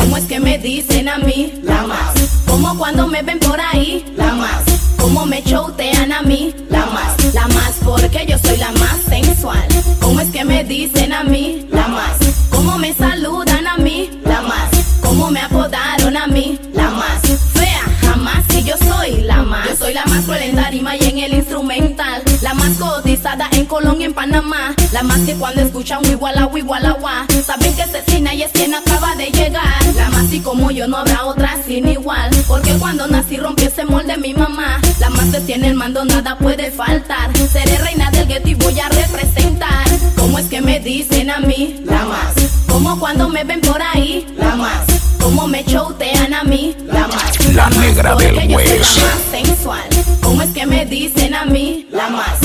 ¿Cómo 0.00 0.16
es 0.18 0.24
que 0.24 0.40
me 0.40 0.58
dicen 0.58 1.08
a 1.08 1.18
mí 1.18 1.54
la 1.62 1.82
más? 1.84 2.43
Como 2.54 2.78
cuando 2.78 3.08
me 3.08 3.20
ven 3.20 3.40
por 3.40 3.60
ahí 3.60 4.04
la 4.16 4.32
más. 4.32 4.62
¿Cómo 4.96 5.26
me 5.26 5.42
chotean 5.42 6.12
a 6.12 6.22
mí 6.22 6.54
la 6.70 6.86
más? 6.86 7.34
La 7.34 7.48
más 7.48 7.72
porque 7.84 8.24
yo 8.28 8.38
soy 8.38 8.56
la 8.58 8.70
más 8.70 8.98
sensual. 9.08 9.66
¿Cómo 10.00 10.20
es 10.20 10.28
que 10.28 10.44
me 10.44 10.62
dicen 10.62 11.12
a 11.12 11.24
mí 11.24 11.66
la 11.72 11.88
más? 11.88 12.16
¿Cómo 12.50 12.78
me 12.78 12.94
saludan 12.94 13.66
a 13.66 13.76
mí 13.78 14.08
la 14.24 14.40
más? 14.42 14.70
¿Cómo 15.02 15.32
me 15.32 15.40
apodaron 15.40 16.16
a 16.16 16.28
mí 16.28 16.56
la 16.72 16.90
más? 16.90 17.22
Fea, 17.54 17.82
jamás 18.02 18.44
y 18.56 18.62
yo 18.62 18.76
soy 18.76 19.22
la 19.22 19.42
más. 19.42 19.70
Yo 19.70 19.76
soy 19.76 19.94
la 19.94 20.04
más 20.04 20.24
cruel 20.24 20.44
en 20.44 20.54
tarima 20.54 20.96
y 20.96 21.04
en 21.06 21.18
el 21.18 21.34
instrumental. 21.34 22.22
La 22.40 22.54
más 22.54 22.78
cotizada 22.78 23.48
en 23.64 24.00
y 24.00 24.04
en 24.04 24.14
Panamá. 24.14 24.74
La 24.92 25.02
más 25.02 25.20
que 25.20 25.34
cuando 25.34 25.62
escuchan 25.62 26.00
wiguala, 26.06 26.46
wiguala, 26.46 26.92
guá. 26.92 27.26
Saben 27.44 27.74
que 27.74 27.82
asesina 27.82 28.34
y 28.34 28.42
es 28.42 28.52
quien 28.52 28.74
acaba 28.74 29.14
de 29.16 29.26
llegar. 29.26 29.82
La 29.96 30.10
más 30.10 30.32
y 30.32 30.40
como 30.40 30.70
yo 30.70 30.86
no 30.86 30.98
habrá 30.98 31.24
otra 31.24 31.56
sin 31.66 31.88
igual. 31.88 32.30
Porque 32.46 32.74
cuando 32.74 33.06
nací 33.06 33.36
rompí 33.36 33.64
ese 33.64 33.84
molde 33.84 34.16
mi 34.18 34.34
mamá. 34.34 34.80
La 35.00 35.08
más 35.10 35.30
que 35.30 35.40
tiene 35.40 35.68
el 35.68 35.74
mando, 35.74 36.04
nada 36.04 36.36
puede 36.36 36.70
faltar. 36.70 37.30
Seré 37.50 37.78
reina 37.78 38.10
del 38.10 38.28
gueto 38.28 38.48
y 38.48 38.54
voy 38.54 38.78
a 38.78 38.88
representar. 38.88 39.84
¿Cómo 40.16 40.38
es 40.38 40.46
que 40.46 40.60
me 40.60 40.78
dicen 40.80 41.30
a 41.30 41.38
mí? 41.38 41.80
La 41.84 42.04
más. 42.04 42.34
Como 42.68 42.98
cuando 42.98 43.28
me 43.28 43.44
ven 43.44 43.60
por 43.62 43.80
ahí, 43.80 44.26
la 44.36 44.56
más. 44.56 44.84
Como 45.20 45.46
me 45.46 45.64
chotean 45.64 46.34
a 46.34 46.44
mí, 46.44 46.76
la 46.86 47.08
más. 47.08 47.54
La 47.54 47.70
negra 47.70 48.14
del 48.16 48.36
la 48.36 48.56
West. 48.56 48.98
más 48.98 49.18
sensual. 49.30 49.88
¿Cómo 50.22 50.42
es 50.42 50.50
que 50.50 50.66
me 50.66 50.84
dicen 50.84 51.34
a 51.34 51.44
mí, 51.46 51.86
la 51.90 52.10
más? 52.10 52.43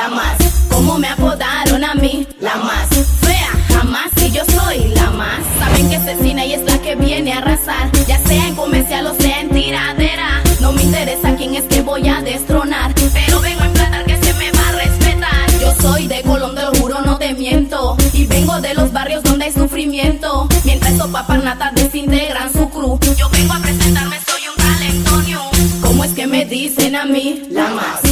La 0.00 0.08
más? 0.08 0.38
¿Cómo 0.70 0.98
me 0.98 1.08
apodaron 1.08 1.84
a 1.84 1.94
mí, 1.94 2.26
la 2.40 2.56
más? 2.56 2.88
Fea, 3.20 3.50
jamás 3.68 4.10
y 4.24 4.30
yo 4.30 4.42
soy 4.46 4.88
la 4.94 5.10
más. 5.10 5.40
Saben 5.58 5.90
que 5.90 5.96
asesina 5.96 6.46
y 6.46 6.54
es 6.54 6.62
la 6.62 6.78
que 6.78 6.94
viene 6.94 7.34
a 7.34 7.38
arrasar. 7.38 7.90
Ya 8.08 8.18
sea 8.20 8.46
en 8.48 8.54
comercial 8.54 9.06
o 9.08 9.14
sea 9.20 9.40
en 9.40 9.50
tiradera. 9.50 10.42
No 10.60 10.72
me 10.72 10.84
interesa 10.84 11.36
quién 11.36 11.54
es 11.54 11.64
que 11.64 11.82
voy 11.82 12.08
a 12.08 12.22
destronar. 12.22 12.94
Pero 13.12 13.40
vengo 13.40 13.62
a 13.62 13.66
implantar 13.66 14.04
que 14.06 14.16
se 14.24 14.32
me 14.34 14.50
va 14.52 14.68
a 14.68 14.72
respetar. 14.72 15.60
Yo 15.60 15.74
soy 15.82 16.06
de 16.06 16.22
Colón, 16.22 16.54
te 16.54 16.62
lo 16.62 16.72
juro, 16.80 17.02
no 17.04 17.18
te 17.18 17.34
miento. 17.34 17.96
Y 18.14 18.24
vengo 18.24 18.58
de 18.58 18.72
los 18.72 18.90
barrios 18.92 19.22
donde 19.22 19.46
hay 19.46 19.52
sufrimiento. 19.52 20.48
Mientras 20.64 20.94
esos 20.94 21.08
paparnatas 21.08 21.74
desintegran 21.74 22.50
su 22.50 22.70
crew. 22.70 22.98
Yo 23.18 23.28
vengo 23.28 23.52
a 23.52 23.58
presentarme, 23.58 24.16
soy 24.26 24.42
un 24.48 24.56
talentonio. 24.56 25.40
¿Cómo 25.82 26.04
es 26.04 26.12
que 26.12 26.26
me 26.26 26.46
dicen 26.46 26.96
a 26.96 27.04
mí? 27.04 27.42
La 27.50 27.68
más. 27.68 28.09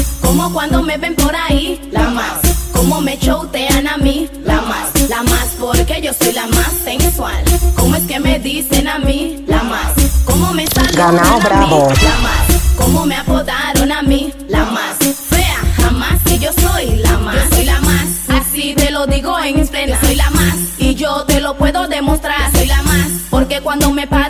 Como 0.48 0.60
cuando 0.60 0.82
me 0.82 0.96
ven 0.96 1.14
por 1.14 1.36
ahí? 1.36 1.78
La 1.92 2.08
más. 2.08 2.40
Como 2.72 3.02
me 3.02 3.18
chotean 3.18 3.86
a 3.86 3.98
mí, 3.98 4.30
la 4.44 4.62
más, 4.62 5.08
la 5.10 5.22
más, 5.22 5.48
porque 5.60 6.00
yo 6.00 6.10
soy 6.14 6.32
la 6.32 6.46
más 6.46 6.72
sensual. 6.82 7.44
¿Cómo 7.76 7.94
es 7.96 8.04
que 8.04 8.18
me 8.18 8.38
dicen 8.38 8.88
a 8.88 8.98
mí, 8.98 9.44
la 9.46 9.62
más? 9.64 9.92
¿Cómo 10.24 10.54
me 10.54 10.66
saludan 10.68 11.18
a 11.18 11.36
mí, 11.36 11.40
Bravo. 11.44 11.88
la 12.02 12.18
más? 12.20 12.62
¿Cómo 12.78 13.04
me 13.04 13.16
apodaron 13.16 13.92
a 13.92 14.00
mí, 14.00 14.32
la 14.48 14.64
más? 14.64 14.96
Fea, 15.28 15.60
jamás, 15.82 16.18
y 16.24 16.38
yo 16.38 16.50
soy 16.54 16.96
la 16.96 17.18
más. 17.18 17.34
Yo 17.34 17.56
soy 17.56 17.64
la 17.66 17.80
más, 17.80 18.06
así 18.30 18.74
te 18.74 18.90
lo 18.90 19.06
digo 19.06 19.38
en. 19.40 19.58
Yo 19.58 19.96
soy 20.00 20.14
la 20.14 20.30
más, 20.30 20.54
y 20.78 20.94
yo 20.94 21.24
te 21.24 21.42
lo 21.42 21.58
puedo 21.58 21.86
demostrar. 21.88 22.50
Soy 22.52 22.66
la 22.68 22.80
más, 22.84 23.08
porque 23.28 23.60
cuando 23.60 23.90
me 23.90 24.06
paro 24.06 24.27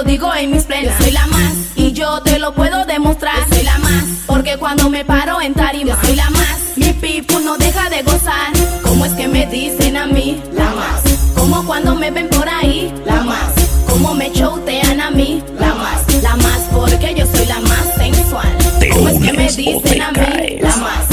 lo 0.00 0.04
digo 0.04 0.34
en 0.34 0.50
mis 0.50 0.64
plenas. 0.64 0.98
Yo 0.98 1.04
soy 1.04 1.12
la 1.12 1.26
más, 1.26 1.52
y 1.74 1.92
yo 1.92 2.22
te 2.22 2.38
lo 2.38 2.54
puedo 2.54 2.84
demostrar. 2.86 3.34
Yo 3.48 3.56
soy 3.56 3.64
la 3.64 3.78
más, 3.78 4.04
porque 4.26 4.56
cuando 4.56 4.88
me 4.88 5.04
paro 5.04 5.40
en 5.42 5.52
tarima, 5.52 5.90
yo 5.90 6.06
soy 6.06 6.16
la 6.16 6.30
más. 6.30 6.58
Mi 6.76 6.92
pipu 6.92 7.38
no 7.40 7.58
deja 7.58 7.90
de 7.90 8.02
gozar. 8.02 8.52
¿Cómo 8.82 9.04
es 9.04 9.12
que 9.12 9.28
me 9.28 9.46
dicen 9.46 9.96
a 9.96 10.06
mí, 10.06 10.40
la 10.54 10.70
más? 10.70 11.02
Como 11.34 11.66
cuando 11.66 11.94
me 11.96 12.10
ven 12.10 12.28
por 12.28 12.48
ahí, 12.48 12.92
la 13.04 13.22
más. 13.22 13.52
Como 13.88 14.14
me 14.14 14.32
chotean 14.32 15.00
a 15.00 15.10
mí, 15.10 15.42
la 15.58 15.74
más. 15.74 16.22
La 16.22 16.36
más 16.36 16.60
porque 16.72 17.14
yo 17.14 17.26
soy 17.26 17.46
la 17.46 17.60
más 17.60 17.94
sensual. 17.96 18.56
¿Cómo 18.92 19.08
es 19.08 19.22
que 19.22 19.32
me 19.34 19.48
dicen 19.48 20.02
a 20.02 20.12
mí, 20.12 20.58
la 20.60 20.76
más? 20.76 21.09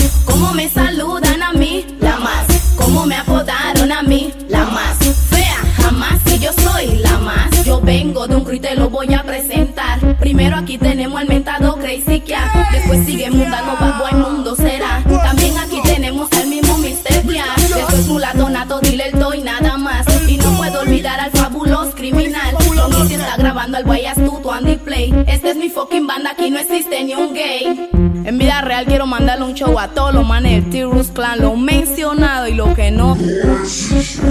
Vengo 7.98 8.28
crew 8.28 8.54
y 8.54 8.60
te 8.60 8.76
lo 8.76 8.90
voy 8.90 9.12
a 9.14 9.24
presentar. 9.24 10.18
Primero 10.20 10.56
aquí 10.56 10.78
tenemos 10.78 11.20
al 11.20 11.28
mentado 11.28 11.76
Crazy 11.78 12.20
Cat. 12.22 12.72
Después 12.72 13.06
sigue 13.06 13.30
mundano, 13.32 13.76
bad 13.80 14.00
boy, 14.00 14.22
mundo 14.22 14.56
será. 14.56 15.04
También 15.04 15.58
aquí 15.58 15.80
tenemos 15.84 16.30
al 16.34 16.48
mismo 16.48 16.78
Mr. 16.78 17.26
Cat. 17.26 17.58
Después 17.58 18.08
mulato, 18.08 18.50
nato, 18.50 18.80
dealer, 18.82 19.14
y 19.36 19.42
nada 19.42 19.78
más. 19.78 20.06
Y 20.28 20.38
no 20.38 20.52
puedo 20.58 20.82
olvidar 20.82 21.20
al 21.20 21.32
fabuloso 21.32 21.92
criminal. 21.96 22.54
Con 22.54 23.12
está 23.12 23.36
grabando 23.38 23.78
al 23.78 23.84
guay 23.84 24.06
astuto 24.06 24.52
Andy 24.52 24.76
Play. 24.76 25.14
Este 25.28 25.52
es 25.52 25.56
mi 25.56 25.70
fucking 25.70 26.06
banda, 26.06 26.32
aquí 26.32 26.52
no 26.52 26.60
existe 26.60 27.04
ni 27.04 27.16
un 27.16 27.34
gay. 27.34 28.17
Real 28.62 28.86
quiero 28.86 29.06
mandarle 29.06 29.46
un 29.46 29.54
show 29.54 29.80
a 29.80 29.90
todos 29.90 30.14
los 30.14 30.26
manes 30.26 30.64
del 30.64 30.70
T-Rus 30.72 31.08
Clan, 31.08 31.40
lo 31.42 31.56
mencionado 31.56 32.48
y 32.48 32.54
lo 32.54 32.74
que 32.74 32.92
no. 32.92 33.16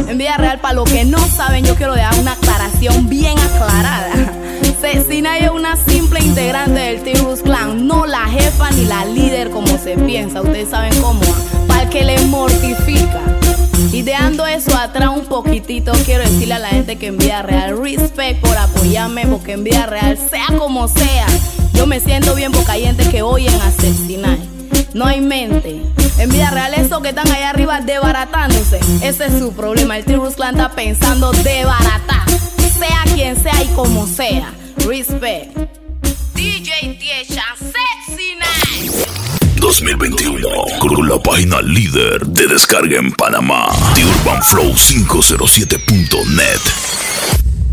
En 0.09 0.19
vida 0.19 0.37
real, 0.37 0.59
para 0.61 0.75
los 0.75 0.91
que 0.91 1.05
no 1.05 1.19
saben, 1.19 1.65
yo 1.65 1.75
quiero 1.77 1.95
dar 1.95 2.13
una 2.19 2.33
aclaración 2.33 3.09
bien 3.09 3.39
aclarada. 3.39 4.33
Cecina 4.81 5.39
es 5.39 5.51
una 5.51 5.77
simple 5.77 6.21
integrante 6.21 6.79
del 6.79 7.03
T-Rus 7.03 7.41
Clan, 7.43 7.87
no 7.87 8.07
la 8.07 8.27
jefa 8.27 8.71
ni 8.73 8.85
la 8.85 9.05
líder 9.05 9.51
como 9.51 9.79
se 9.79 9.97
piensa. 9.97 10.43
Ustedes 10.43 10.71
saben 10.71 11.01
cómo, 11.01 11.21
para 11.69 11.83
el 11.83 11.89
que 11.89 12.05
le 12.05 12.21
mortifica. 12.27 13.21
Y 13.93 14.03
dejando 14.03 14.47
eso 14.47 14.77
atrás 14.77 15.11
un 15.15 15.27
poquitito, 15.27 15.93
quiero 16.05 16.25
decirle 16.25 16.55
a 16.55 16.59
la 16.59 16.69
gente 16.69 16.97
que 16.97 17.07
en 17.07 17.17
vida 17.17 17.43
real, 17.43 17.79
respect 17.81 18.41
por 18.41 18.57
apoyarme, 18.57 19.27
porque 19.27 19.53
en 19.53 19.65
vida 19.65 19.87
real, 19.87 20.19
sea 20.19 20.59
como 20.59 20.89
sea, 20.89 21.27
yo 21.77 21.87
me 21.87 22.01
siento 22.01 22.35
bien 22.35 22.51
porque 22.53 22.73
hay 22.73 22.85
gente 22.85 23.09
que 23.09 23.23
oyen 23.23 23.55
asesinar. 23.63 24.39
No 24.95 25.05
hay 25.05 25.21
mente. 25.21 25.83
En 26.19 26.31
vida 26.31 26.51
real, 26.51 26.73
esos 26.75 27.03
que 27.03 27.11
están 27.11 27.31
allá 27.31 27.51
arriba 27.51 27.81
desbaratándose, 27.81 28.81
ese 29.03 29.27
es 29.27 29.39
su 29.39 29.53
problema. 29.53 29.99
El 29.99 30.07
Tirus 30.07 30.35
Clan 30.35 30.57
está 30.57 30.75
pensando 30.75 31.31
desbaratar, 31.33 32.25
sea 32.79 33.05
quien 33.15 33.41
sea 33.41 33.63
y 33.63 33.69
como 33.75 34.07
sea. 34.07 34.53
Respect. 34.87 35.55
DJ 36.35 36.99
Tiesha, 36.99 37.45
Sexy 37.59 38.35
Night. 38.39 39.07
2021 39.57 40.49
con 40.81 41.09
la 41.09 41.19
página 41.23 41.61
líder 41.61 42.27
de 42.27 42.47
descarga 42.47 42.99
en 42.99 43.13
Panamá, 43.13 43.69
TheUrbanFlow507.net. 43.95 46.61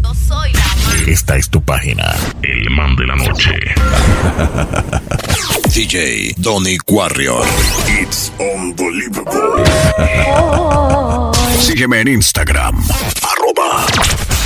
Yo 0.01 0.13
soy 0.27 0.51
la. 0.53 0.72
Esta 1.07 1.35
es 1.35 1.49
tu 1.49 1.61
página, 1.61 2.15
el 2.41 2.69
man 2.69 2.95
de 2.95 3.05
la 3.05 3.15
noche. 3.15 3.53
DJ 5.73 6.33
Donny 6.37 6.77
Warrior. 6.87 7.45
It's 8.01 8.31
unbelievable. 8.39 9.63
Sígueme 11.59 12.01
en 12.01 12.07
Instagram, 12.07 12.81
arroba 13.21 13.85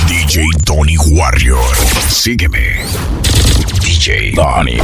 DJ 0.08 0.44
Donny 0.64 0.96
Warrior. 0.96 1.62
Sígueme, 2.08 2.80
DJ 3.82 4.32
Donny. 4.34 4.78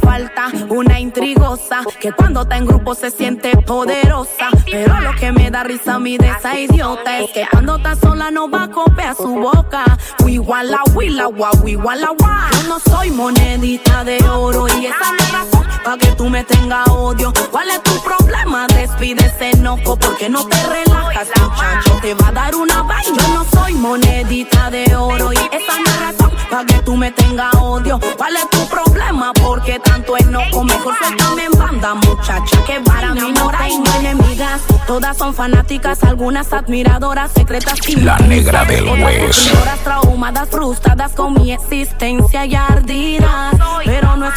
Falta 0.00 0.50
una 0.68 0.98
intrigosa 1.00 1.82
que 2.00 2.12
cuando 2.12 2.42
está 2.42 2.56
en 2.56 2.66
grupo 2.66 2.94
se 2.94 3.10
siente 3.10 3.56
poderosa. 3.58 4.50
Pero 4.70 5.00
lo 5.00 5.14
que 5.14 5.32
me 5.32 5.50
da 5.50 5.62
risa 5.62 5.94
a 5.94 5.98
mí 5.98 6.18
de 6.18 6.28
esa 6.28 6.58
idiota 6.58 7.20
es 7.20 7.30
que 7.30 7.46
cuando 7.50 7.76
está 7.76 7.96
sola 7.96 8.30
no 8.30 8.50
va 8.50 8.64
a 8.64 8.70
copiar 8.70 9.14
su 9.14 9.34
boca. 9.34 9.84
Igual 10.26 10.70
la 10.70 10.82
huila, 10.94 11.26
guau, 11.26 11.68
igual 11.68 12.00
la 12.00 12.10
guau. 12.18 12.50
Yo 12.52 12.68
no 12.68 12.80
soy 12.80 13.10
monedita 13.10 14.04
de 14.04 14.18
oro 14.28 14.66
y 14.68 14.86
esa 14.86 15.12
no 15.12 15.18
es 15.18 15.32
razón 15.32 15.66
para 15.84 15.96
que 15.96 16.08
tú 16.12 16.28
me 16.28 16.42
tengas 16.44 16.88
odio. 16.88 17.32
¿Cuál 17.50 17.70
es 17.70 17.82
tu 17.82 17.92
problema? 18.02 18.66
Despide 18.66 19.24
ese 19.26 19.50
enojo 19.50 19.96
porque 19.96 20.28
no 20.28 20.44
te 20.46 20.56
relajas, 20.66 21.28
muchacho. 21.40 21.98
Te 22.02 22.14
va 22.14 22.28
a 22.28 22.32
dar 22.32 22.54
una 22.56 22.82
vaina. 22.82 23.16
Yo 23.16 23.34
no 23.34 23.44
soy 23.44 23.74
monedita 23.74 24.70
de 24.70 24.94
oro 24.96 25.32
y 25.32 25.36
esa 25.36 25.78
no 25.78 25.84
es 25.84 26.00
razón 26.00 26.32
para 26.50 26.64
que 26.66 26.78
tú 26.80 26.96
me 26.96 27.12
tengas 27.12 27.54
odio. 27.54 28.00
¿Cuál 28.16 28.36
es 28.36 28.48
tu 28.50 28.66
problema? 28.68 29.32
Porque 29.34 29.78
tanto 29.84 30.16
enojo, 30.16 30.64
mejor 30.64 30.94
suéltame 30.98 31.44
en 31.44 31.58
banda, 31.58 31.94
muchacha. 31.94 32.64
Que 32.66 32.80
para 32.80 33.14
mí 33.14 33.32
no 33.32 33.50
tengo 33.50 33.84
enemigas. 34.00 34.62
Todas 34.86 35.16
son 35.16 35.34
fanáticas, 35.34 36.02
algunas 36.02 36.52
admiradoras, 36.52 37.30
secretas 37.32 37.78
y 37.88 37.96
La 37.96 38.18
negra 38.18 38.64
del 38.64 38.84
West. 38.88 39.50
traumadas, 39.82 40.48
frustradas 40.48 41.12
con 41.12 41.34
mi 41.34 41.52
existencia 41.52 42.44
y 42.46 42.54
ardidas. 42.54 43.54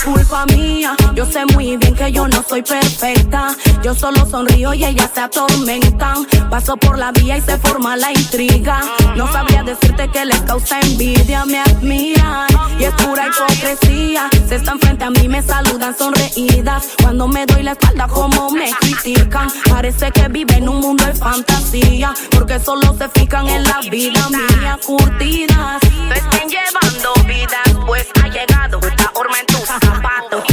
Culpa 0.03 0.45
mía. 0.47 0.95
Yo 1.15 1.25
sé 1.25 1.45
muy 1.53 1.77
bien 1.77 1.95
que 1.95 2.11
yo 2.11 2.27
no 2.27 2.43
soy 2.47 2.61
perfecta. 2.61 3.55
Yo 3.83 3.93
solo 3.93 4.25
sonrío 4.25 4.73
y 4.73 4.85
ellas 4.85 5.11
se 5.13 5.21
atormentan. 5.21 6.25
Paso 6.49 6.77
por 6.77 6.97
la 6.97 7.11
vía 7.11 7.37
y 7.37 7.41
se 7.41 7.57
forma 7.57 7.97
la 7.97 8.11
intriga. 8.11 8.81
No 9.15 9.31
sabría 9.31 9.63
decirte 9.63 10.09
que 10.09 10.25
les 10.25 10.41
causa 10.41 10.79
envidia, 10.81 11.45
me 11.45 11.59
admiran. 11.59 12.47
Y 12.79 12.85
es 12.85 12.93
pura 12.93 13.27
hipocresía. 13.27 14.29
Se 14.47 14.55
están 14.55 14.79
frente 14.79 15.05
a 15.05 15.09
mí, 15.09 15.27
me 15.27 15.41
saludan 15.41 15.97
sonreídas. 15.97 16.89
Cuando 17.01 17.27
me 17.27 17.45
doy 17.45 17.63
la 17.63 17.71
espalda, 17.71 18.07
como 18.07 18.49
me 18.51 18.71
critican. 18.79 19.49
Parece 19.69 20.11
que 20.11 20.27
viven 20.29 20.63
en 20.63 20.69
un 20.69 20.79
mundo 20.79 21.05
de 21.05 21.13
fantasía. 21.13 22.13
Porque 22.31 22.59
solo 22.59 22.95
se 22.97 23.09
fijan 23.09 23.47
en 23.47 23.63
la 23.63 23.79
vida 23.89 24.29
mía, 24.29 24.79
curtidas. 24.85 25.79
Te 25.81 26.19
estén 26.19 26.49
llevando 26.49 27.13
vidas, 27.25 27.85
pues 27.85 28.07
ha 28.23 28.27
llegado 28.27 28.79
en 28.83 29.45
tus 29.45 29.46
zapatos. 29.67 30.43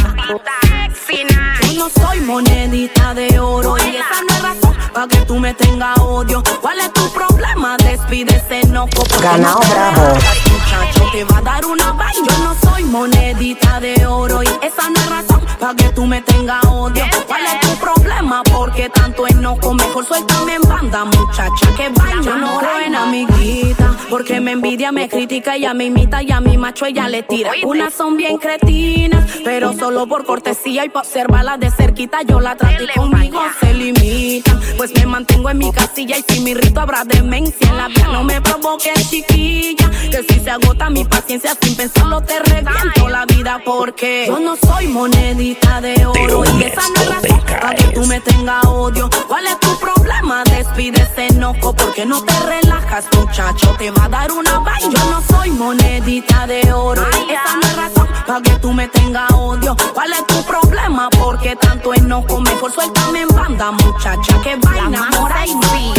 Yo 1.62 1.78
no 1.78 1.90
soy 1.90 2.20
monedita 2.20 3.14
de 3.14 3.38
oro 3.38 3.76
y 3.78 3.96
esa 3.96 4.22
no 4.22 4.34
es 4.36 4.42
razón 4.42 4.83
para 4.94 5.08
que 5.08 5.18
tú 5.26 5.38
me 5.38 5.52
tengas 5.52 5.98
odio. 5.98 6.42
¿Cuál 6.62 6.78
es 6.78 6.92
tu 6.92 7.12
problema? 7.12 7.76
Despide 7.78 8.36
ese 8.36 8.60
enojo. 8.60 8.88
porque 8.94 9.18
Ganao 9.20 9.60
no 9.60 9.68
Bravo. 9.68 10.14
Muchacho, 10.14 11.10
te 11.12 11.24
va 11.24 11.38
a 11.38 11.42
dar 11.42 11.66
una 11.66 11.92
vaina. 11.92 12.26
Yo 12.28 12.44
no 12.44 12.54
soy 12.62 12.84
monedita 12.84 13.80
de 13.80 14.06
oro 14.06 14.42
y 14.42 14.46
esa 14.62 14.88
no 14.88 15.00
es 15.00 15.10
razón 15.10 15.44
para 15.58 15.74
que 15.74 15.88
tú 15.90 16.06
me 16.06 16.22
tengas 16.22 16.64
odio. 16.66 17.04
¿Cuál 17.26 17.42
es 17.44 17.60
tu 17.60 17.76
problema? 17.78 18.42
Porque 18.44 18.88
tanto 18.88 19.26
enojo, 19.26 19.74
mejor 19.74 20.06
suéltame 20.06 20.54
en 20.54 20.62
banda, 20.62 21.04
muchacha. 21.04 21.66
Que 21.76 21.88
vaina. 21.88 22.22
Yo 22.22 22.36
no 22.36 22.60
en 22.80 22.94
amiguita, 22.94 23.96
porque 24.10 24.40
me 24.40 24.52
envidia, 24.52 24.92
me 24.92 25.08
critica, 25.08 25.56
ella 25.56 25.74
me 25.74 25.86
imita 25.86 26.22
y 26.22 26.30
a 26.30 26.40
mi 26.40 26.56
macho 26.56 26.86
ella 26.86 27.08
le 27.08 27.22
tira. 27.22 27.52
Unas 27.64 27.94
son 27.94 28.16
bien 28.16 28.38
cretinas, 28.38 29.30
pero 29.42 29.72
solo 29.72 30.06
por 30.06 30.24
cortesía 30.24 30.84
y 30.84 30.88
para 30.88 31.06
observarla 31.06 31.56
de 31.58 31.70
cerquita 31.70 32.22
yo 32.22 32.40
la 32.40 32.56
trato 32.56 32.84
y 32.84 32.88
conmigo 32.88 33.40
se 33.60 33.74
limitan. 33.74 34.60
Pues 34.84 34.98
me 34.98 35.06
mantengo 35.06 35.48
en 35.48 35.56
mi 35.56 35.72
casilla 35.72 36.18
y 36.18 36.24
si 36.28 36.40
mi 36.40 36.52
rito 36.52 36.78
habrá 36.78 37.06
demencia 37.06 37.66
en 37.70 37.76
la 37.78 37.88
vida 37.88 38.06
no 38.08 38.22
me 38.22 38.38
provoque 38.42 38.92
chiquilla. 39.08 39.90
Que 40.10 40.22
si 40.28 40.40
se 40.40 40.50
agota 40.50 40.90
mi 40.90 41.06
paciencia 41.06 41.56
sin 41.58 41.74
pensarlo 41.74 42.20
te 42.20 42.38
reviento 42.40 43.08
la 43.08 43.24
vida 43.24 43.62
porque 43.64 44.26
yo 44.26 44.38
no 44.40 44.56
soy 44.56 44.88
monedita 44.88 45.80
de 45.80 46.04
oro 46.04 46.44
y 46.58 46.64
esa 46.64 46.82
no 46.94 47.00
es 47.00 47.08
razón 47.08 47.40
para 47.46 47.74
que 47.74 47.84
tú 47.94 48.04
me 48.04 48.20
tengas 48.20 48.62
odio. 48.66 49.08
¿Cuál 49.26 49.46
es 49.46 49.58
tu 49.58 49.74
problema? 49.78 50.44
Despide 50.44 51.00
ese 51.00 51.28
enojo 51.28 51.74
porque 51.74 52.04
no 52.04 52.22
te 52.22 52.38
relajas, 52.40 53.06
muchacho. 53.16 53.74
Te 53.78 53.90
va 53.90 54.04
a 54.04 54.08
dar 54.10 54.32
una 54.32 54.58
vaina. 54.58 54.90
Yo 54.92 55.10
no 55.10 55.22
soy 55.22 55.50
monedita 55.50 56.46
de 56.46 56.70
oro 56.74 57.06
y 57.26 57.32
esa 57.32 57.56
no 57.56 57.62
es 57.62 57.76
razón 57.76 58.08
para 58.26 58.42
que 58.42 58.50
tú 58.56 58.72
me 58.72 58.86
tengas 58.88 59.30
odio. 59.32 59.76
¿Cuál 59.94 60.12
es 60.12 60.26
tu 60.26 60.42
problema? 60.44 61.08
Porque 61.08 61.56
tanto 61.56 61.94
enojo, 61.94 62.40
mejor 62.40 62.70
suéltame 62.70 63.22
en 63.22 63.28
banda, 63.28 63.70
muchacha. 63.72 64.40
Que 64.42 64.56
vaina, 64.74 65.08
mora 65.18 65.46
y 65.46 65.50
sí. 65.50 65.92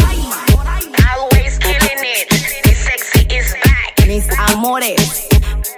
Always 1.08 1.58
killing 1.58 2.04
it. 2.04 2.28
The 2.62 2.74
sexy 2.74 3.26
is 3.34 3.54
back. 3.64 4.06
mis 4.06 4.26
amores. 4.50 5.28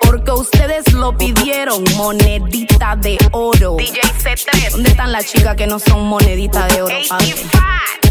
Porque 0.00 0.30
ustedes 0.32 0.92
lo 0.92 1.16
pidieron, 1.16 1.84
monedita 1.96 2.96
de 2.96 3.18
oro. 3.32 3.76
DJ 3.76 4.00
C3. 4.00 4.70
¿Dónde 4.72 4.90
están 4.90 5.12
las 5.12 5.26
chicas 5.26 5.56
que 5.56 5.66
no 5.66 5.78
son 5.78 6.06
monedita 6.08 6.66
de 6.68 6.82
oro? 6.82 6.94
papi? 7.08 7.34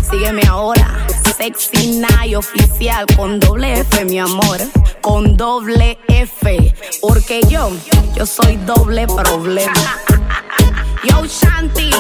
Sígueme 0.10 0.42
ahora, 0.48 1.06
Sexy 1.38 2.00
Night 2.00 2.36
oficial 2.36 3.06
con 3.18 3.42
doble 3.42 3.82
F, 3.82 4.06
mi 4.06 4.20
amor, 4.20 4.58
con 5.02 5.36
doble 5.36 5.98
F, 6.08 6.74
porque 7.02 7.42
yo, 7.50 7.72
yo 8.16 8.26
soy 8.26 8.56
doble 8.58 9.06
problema. 9.08 9.74
Yo 11.04 11.24
Shanti, 11.26 11.92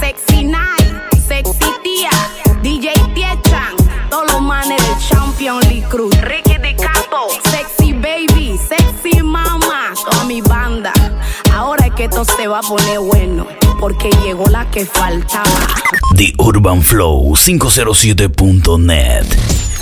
Sexy 0.00 0.44
Night, 0.44 0.79
Sexy 1.30 1.72
Tía, 1.84 2.10
DJ 2.60 2.92
Tiechan, 3.14 3.76
todos 4.10 4.32
los 4.32 4.42
manes 4.42 4.82
del 4.82 4.98
Champion 4.98 5.60
League 5.60 5.86
Cruz. 5.88 6.12
Ricky 6.22 6.58
Di 6.58 6.74
Capo. 6.74 7.28
Sexy 7.52 7.92
baby, 7.92 8.58
sexy 8.58 9.22
mama, 9.22 9.94
toda 9.94 10.24
mi 10.24 10.40
banda. 10.40 10.92
Ahora 11.54 11.86
es 11.86 11.94
que 11.94 12.04
esto 12.06 12.24
se 12.24 12.48
va 12.48 12.58
a 12.58 12.62
poner 12.62 12.98
bueno, 12.98 13.46
porque 13.78 14.10
llegó 14.24 14.44
la 14.46 14.68
que 14.72 14.84
faltaba. 14.84 15.68
The 16.16 16.34
Urban 16.38 16.82
Flow 16.82 17.32
507.net. 17.36 19.26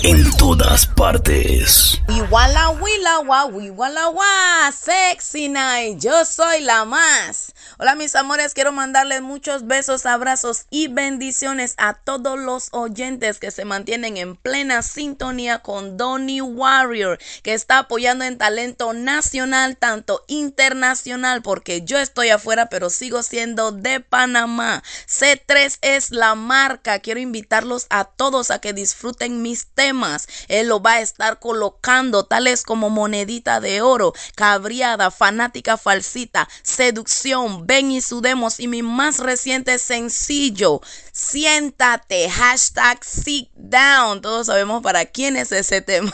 En 0.03 0.31
todas 0.37 0.87
partes. 0.87 1.99
Iguala, 2.09 2.69
wila, 2.73 3.21
wa, 3.21 3.49
iguala, 3.59 4.11
wa, 4.11 4.71
sexy 4.71 5.49
night, 5.49 5.99
yo 5.99 6.27
soy 6.27 6.61
la 6.61 6.85
más. 6.85 7.55
Hola 7.81 7.95
mis 7.95 8.17
amores, 8.17 8.55
quiero 8.55 8.73
mandarles 8.73 9.23
muchos 9.23 9.69
besos, 9.69 10.05
abrazos 10.05 10.67
y 10.69 10.89
bendiciones 10.89 11.75
a 11.77 11.95
todos 11.95 12.37
los 12.37 12.71
oyentes 12.73 13.39
que 13.39 13.53
se 13.53 13.65
mantienen 13.65 14.17
en 14.17 14.35
plena 14.35 14.83
sintonía 14.83 15.61
con 15.61 15.97
Donny 15.97 16.41
Warrior, 16.41 17.21
que 17.45 17.55
está 17.55 17.79
apoyando 17.79 18.25
en 18.25 18.37
talento 18.37 18.95
nacional, 18.95 19.77
tanto 19.77 20.25
internacional, 20.27 21.41
porque 21.41 21.83
yo 21.83 22.01
estoy 22.01 22.31
afuera, 22.31 22.69
pero 22.69 22.91
sigo 22.91 23.23
siendo 23.23 23.71
de 23.71 24.01
Panamá. 24.01 24.83
C3 25.07 25.79
es 25.81 26.11
la 26.11 26.35
marca, 26.35 26.99
quiero 26.99 27.21
invitarlos 27.21 27.87
a 27.91 28.07
todos 28.07 28.51
a 28.51 28.59
que 28.59 28.73
disfruten 28.73 29.41
mis 29.41 29.69
temas. 29.69 30.27
Él 30.49 30.67
lo 30.67 30.83
va 30.83 30.95
a 30.95 31.01
estar 31.01 31.39
colocando, 31.39 32.25
tales 32.25 32.65
como 32.65 32.91
monedita 32.91 33.61
de 33.61 33.83
oro, 33.83 34.15
cabriada, 34.35 35.13
fanática 35.13 35.77
falsita, 35.77 36.49
seducción, 36.65 37.68
ven 37.69 37.91
y 37.91 38.01
sudemos 38.01 38.61
y 38.61 38.67
mi 38.67 38.83
más 38.83 39.19
reciente 39.19 39.79
sencillo, 39.79 40.81
siéntate, 41.13 42.31
hashtag 42.31 43.05
sit 43.05 43.51
down. 43.55 44.23
Todos 44.23 44.47
sabemos 44.47 44.83
para 44.83 45.05
quién 45.05 45.37
es 45.37 45.53
ese 45.53 45.83
tema. 45.83 46.13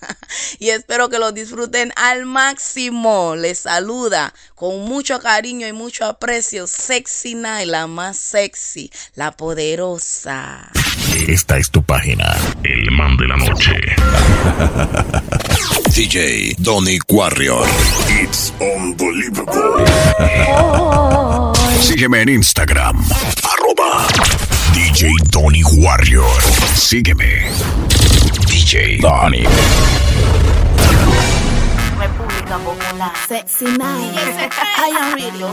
y 0.60 0.70
espero 0.70 1.08
que 1.08 1.18
lo 1.18 1.32
disfruten 1.32 1.92
al 1.96 2.24
máximo. 2.24 3.34
Les 3.34 3.58
saluda 3.58 4.32
con 4.54 4.82
mucho 4.82 5.18
cariño 5.18 5.66
y 5.66 5.72
mucho 5.72 6.04
aprecio, 6.04 6.68
Sexy 6.68 7.34
Night, 7.34 7.66
la 7.66 7.88
más 7.88 8.16
sexy, 8.16 8.92
la 9.16 9.32
poderosa. 9.32 10.70
Esta 11.26 11.58
es 11.58 11.68
tu 11.68 11.82
página. 11.82 12.32
El 12.62 12.92
man 12.92 13.16
de 13.16 13.26
la 13.26 13.36
noche. 13.38 13.72
DJ 15.70 16.56
Donny 16.58 16.98
Warrior. 17.08 17.62
It's 18.08 18.52
unbelievable. 18.60 19.84
Sígueme 21.80 22.22
en 22.22 22.28
Instagram. 22.30 22.98
Arroba 23.44 24.06
DJ 24.74 25.12
Donny 25.30 25.62
Warrior. 25.78 26.26
Sígueme. 26.74 27.48
DJ 28.46 28.98
Donny. 29.00 29.44
República 31.98 32.58
Popular. 32.58 33.12
Sexy 33.28 33.64
night, 33.66 33.78
I 34.78 34.90
am 34.98 35.14
ready. 35.14 35.44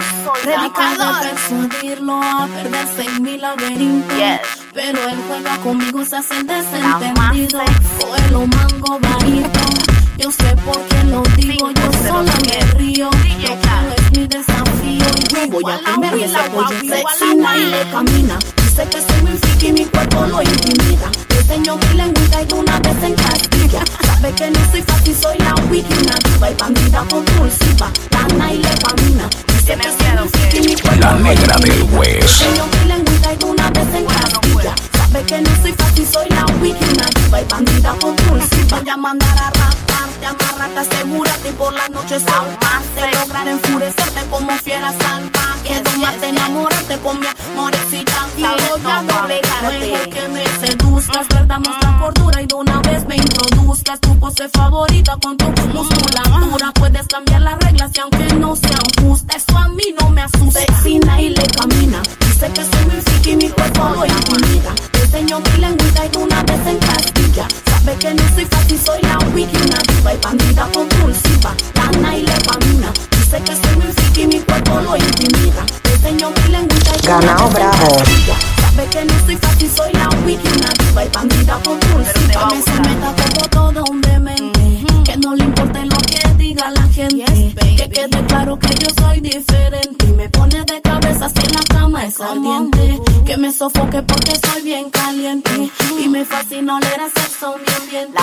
Predicado 0.44 1.14
de 1.14 1.30
persuadirlo 1.30 2.22
a 2.24 2.48
perderse 2.48 3.06
en 3.06 3.22
mi 3.22 3.38
laberinto. 3.38 4.16
Yes. 4.16 4.40
Pero 4.74 5.10
él 5.10 5.18
juega 5.28 5.58
conmigo, 5.58 6.04
se 6.06 6.16
hace 6.18 6.38
el 6.38 6.48
desentendido. 6.48 7.14
más 7.14 7.36
sexy. 7.36 7.66
Coge 8.00 8.32
mango 8.48 9.00
bajito. 9.00 9.89
Yo 10.20 10.30
sé 10.34 10.54
por 10.66 10.78
qué 10.88 11.04
lo 11.06 11.24
digo, 11.38 11.72
yo 11.72 11.92
sola 12.06 12.34
me 12.46 12.60
río. 12.78 13.10
Lo 13.10 13.96
es 13.96 14.12
mi 14.12 14.28
desafío. 14.28 15.06
Y 15.18 15.34
yo 15.34 15.48
voy 15.50 15.64
a 15.72 15.80
comer 15.82 16.14
ese 16.16 16.50
pollo 16.50 16.78
sexy 16.82 17.66
le 17.72 17.90
camina. 17.90 18.38
Dice 18.58 18.84
que 18.90 19.02
soy 19.02 19.22
muy 19.22 19.38
friki 19.38 19.68
y 19.68 19.72
mi 19.72 19.86
cuerpo 19.86 20.26
lo 20.26 20.42
intimida. 20.42 21.10
Le 21.30 21.38
enseño 21.38 21.78
mi 21.78 21.94
lengüita 21.96 22.42
y 22.42 22.46
de 22.48 22.54
una 22.54 22.80
vez 22.80 23.02
en 23.02 23.16
castilla. 23.16 23.82
Sabe 24.06 24.34
que 24.34 24.52
no 24.52 24.60
soy 24.72 24.82
fácil, 24.82 25.16
soy 25.16 25.38
la 25.38 25.56
wiki, 25.72 25.94
una 25.94 26.16
diva 26.26 26.52
y 26.52 26.54
bandida 26.56 27.06
compulsiva. 27.10 27.90
Gana 28.12 28.54
y 28.54 28.58
le 28.58 28.76
camina. 28.84 29.30
Dice 29.48 29.78
que 29.78 29.90
soy 29.90 30.20
muy 30.20 30.28
friki 30.28 30.58
y 30.58 30.62
mi 30.68 30.76
cuerpo 30.82 31.00
La 31.00 31.14
lo 31.14 31.20
negra 31.20 31.56
del 31.60 31.80
intimida. 31.80 31.98
West. 31.98 32.42
Le 32.42 32.48
enseño 32.50 32.66
mi 32.68 32.88
lengüita 32.90 33.30
y 33.40 33.44
una 33.46 33.70
vez 33.70 33.96
en 33.96 34.06
castilla. 34.06 34.76
Sabe 35.12 35.26
que 35.26 35.42
no 35.42 35.50
soy 35.62 35.74
fácil, 35.74 36.08
soy 36.08 36.30
la 36.30 36.46
wiki, 36.62 36.84
una 36.84 37.06
diva 37.16 37.42
y 37.42 37.46
bandida 37.46 37.96
compulsiva. 38.00 38.80
Voy 38.80 38.90
a 38.90 38.98
mandar 38.98 39.38
a 39.40 39.50
raparte, 39.50 40.26
amarrate, 40.26 40.80
asegúrate 40.80 41.50
y 41.50 41.52
por 41.54 41.74
las 41.74 41.90
noches 41.90 42.22
salvarte. 42.22 43.18
Lograr 43.18 43.48
enfurecerte 43.48 44.22
como 44.30 44.52
fiera 44.58 44.94
salvaje. 44.94 45.82
Domarte, 45.84 46.30
enamorarte 46.30 46.98
con 47.00 47.20
mi 47.20 47.26
amorecita. 47.26 48.28
Y 48.38 48.44
voy 48.44 48.92
a 48.92 49.02
doblegarte. 49.02 49.80
Mejor 49.80 50.10
que 50.10 50.28
me 50.28 50.46
seduzcas, 50.68 51.28
perdamos 51.28 51.76
la 51.82 52.00
cordura 52.00 52.42
y 52.44 52.46
de 52.46 52.54
una 52.54 52.80
vez 52.82 53.06
me 53.08 53.16
introduzcas 53.16 54.00
tu 54.00 54.20
pose 54.20 54.48
favorita 54.50 55.18
con 55.24 55.36
tu 55.38 55.46
musculatura. 55.70 56.72
Puedes 56.76 57.08
cambiar 57.08 57.42
las 57.42 57.58
reglas 57.58 57.92
y 57.96 58.00
aunque 58.00 58.36
no 58.36 58.56
sean 58.56 58.84
justas, 59.02 59.38
eso 59.38 59.58
a 59.58 59.70
mí 59.70 59.84
no 60.00 60.10
me 60.12 60.22
asusta. 60.22 60.60
Sexina 60.60 61.20
y 61.20 61.30
le 61.30 61.44
camina. 61.48 62.00
Dice 62.20 62.52
que 62.54 62.64
soy 62.64 62.86
muy 62.86 63.02
friki 63.02 63.32
y 63.32 63.36
mi 63.38 63.50
cuerpo 63.50 63.90
lo 63.90 64.06
intimida. 64.06 64.74
Le 64.94 64.99
enseño 65.10 65.40
mi 65.40 65.58
lengüita 65.60 66.04
y 66.06 66.18
una 66.18 66.44
vez 66.44 66.68
en 66.68 66.78
castilla. 66.78 67.48
Sabe 67.66 67.96
que 67.98 68.14
no 68.14 68.24
soy 68.36 68.46
fácil, 68.46 68.80
soy 68.86 69.02
la 69.02 69.18
wiki, 69.34 69.58
una 69.58 69.80
diva 69.88 70.14
y 70.14 70.18
bandida 70.18 70.68
compulsiva. 70.74 71.54
Gana 71.74 72.18
y 72.18 72.22
le 72.22 72.34
camina. 72.48 72.92
Dice 73.12 73.42
que 73.44 73.54
soy 73.56 73.76
muy 73.78 73.92
friki 73.94 74.22
y 74.22 74.28
mi 74.28 74.40
cuerpo 74.42 74.80
lo 74.82 74.96
intimida. 74.98 75.66
Le 75.84 75.94
enseño 75.94 76.30
mi 76.32 76.52
lengüita 76.52 76.92
y 76.98 77.02
de 77.02 77.08
una 77.08 77.20
Ganao 77.20 77.50
vez 77.50 77.56
en 77.58 77.72
bravo. 77.72 77.98
castilla. 77.98 78.36
Sabe 78.62 78.86
que 78.90 79.06
no 79.06 79.14
soy 79.26 79.36
fácil, 79.38 79.72
soy 79.76 79.94
la 79.94 80.10
wiki, 80.26 80.48
una 80.48 80.70
diva 80.86 81.06
y 81.06 81.10
bandida 81.10 81.60
compulsiva. 81.66 82.48
Me 82.52 82.62
se 82.62 82.80
meta 82.82 83.14
como 83.24 83.48
todo 83.50 83.84
un 83.92 84.02
demente. 84.02 84.86
Que 85.06 85.18
no 85.18 85.36
le 85.36 85.44
importe 85.44 85.86
lo 85.86 85.98
que 85.98 86.34
diga 86.38 86.70
la 86.70 86.84
gente. 86.84 87.54
que 87.78 87.90
quede 87.90 88.26
claro 88.28 88.60
que 88.60 88.70
yo 88.76 88.88
soy 89.02 89.20
diferente. 89.22 90.06
Y 90.06 90.12
me 90.12 90.30
pone 90.30 90.64
de 90.66 90.82
cabeza 90.82 91.30
si 91.30 91.46
en 91.48 91.54
la 91.54 91.64
cama 91.64 92.06
es 92.06 92.20
ardiente. 92.22 93.00
Que 93.26 93.38
me 93.38 93.52
sofoque 93.52 94.02
porque 94.04 94.29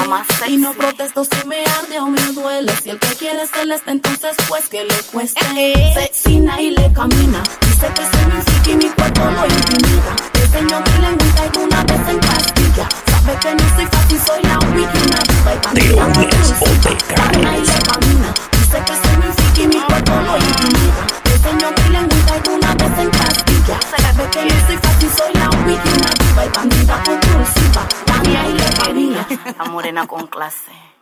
más 0.07 0.27
sexy. 0.38 0.55
Y 0.55 0.57
no 0.59 0.73
protesto 0.73 1.25
si 1.25 1.47
me 1.47 1.64
arde 1.64 2.01
o 2.01 2.07
me 2.07 2.21
duele. 2.33 2.73
Si 2.83 2.90
el 2.90 2.99
que 2.99 3.09
quiere 3.16 3.42
es 3.42 3.51
celeste, 3.51 3.90
entonces 3.90 4.37
pues 4.49 4.69
que 4.69 4.85
le 4.85 4.95
cueste. 5.12 5.40
Sexina 5.95 6.61
y 6.61 6.71
le 6.71 6.92
camina. 6.92 7.42
Dice 7.61 7.88
que 7.95 8.03
soy 8.03 8.27
muy 8.33 8.42
friki 8.42 8.71
y 8.73 8.77
mi 8.77 8.88
cuerpo 8.90 9.25
lo 9.25 9.47
intimida. 9.47 10.16
Le 10.35 10.42
enseño 10.45 10.81
mi 10.81 11.03
lengüita 11.03 11.47
y 11.47 11.51
de 11.51 11.59
una 11.64 11.85
vez 11.85 12.09
en 12.09 12.19
castilla. 12.19 12.88
Sabe 13.11 13.38
que 13.40 13.55
no 13.55 13.77
soy 13.77 13.87
fácil, 13.87 14.21
soy 14.27 14.42
la 14.45 14.59
wiki, 14.59 14.99
una 15.07 15.21
diva 15.29 15.55
y 15.55 15.59
bandida 15.64 16.07
unes 16.07 16.53
o 16.61 16.64
te 16.83 17.36
wiki, 30.03 30.15
una 30.15 30.96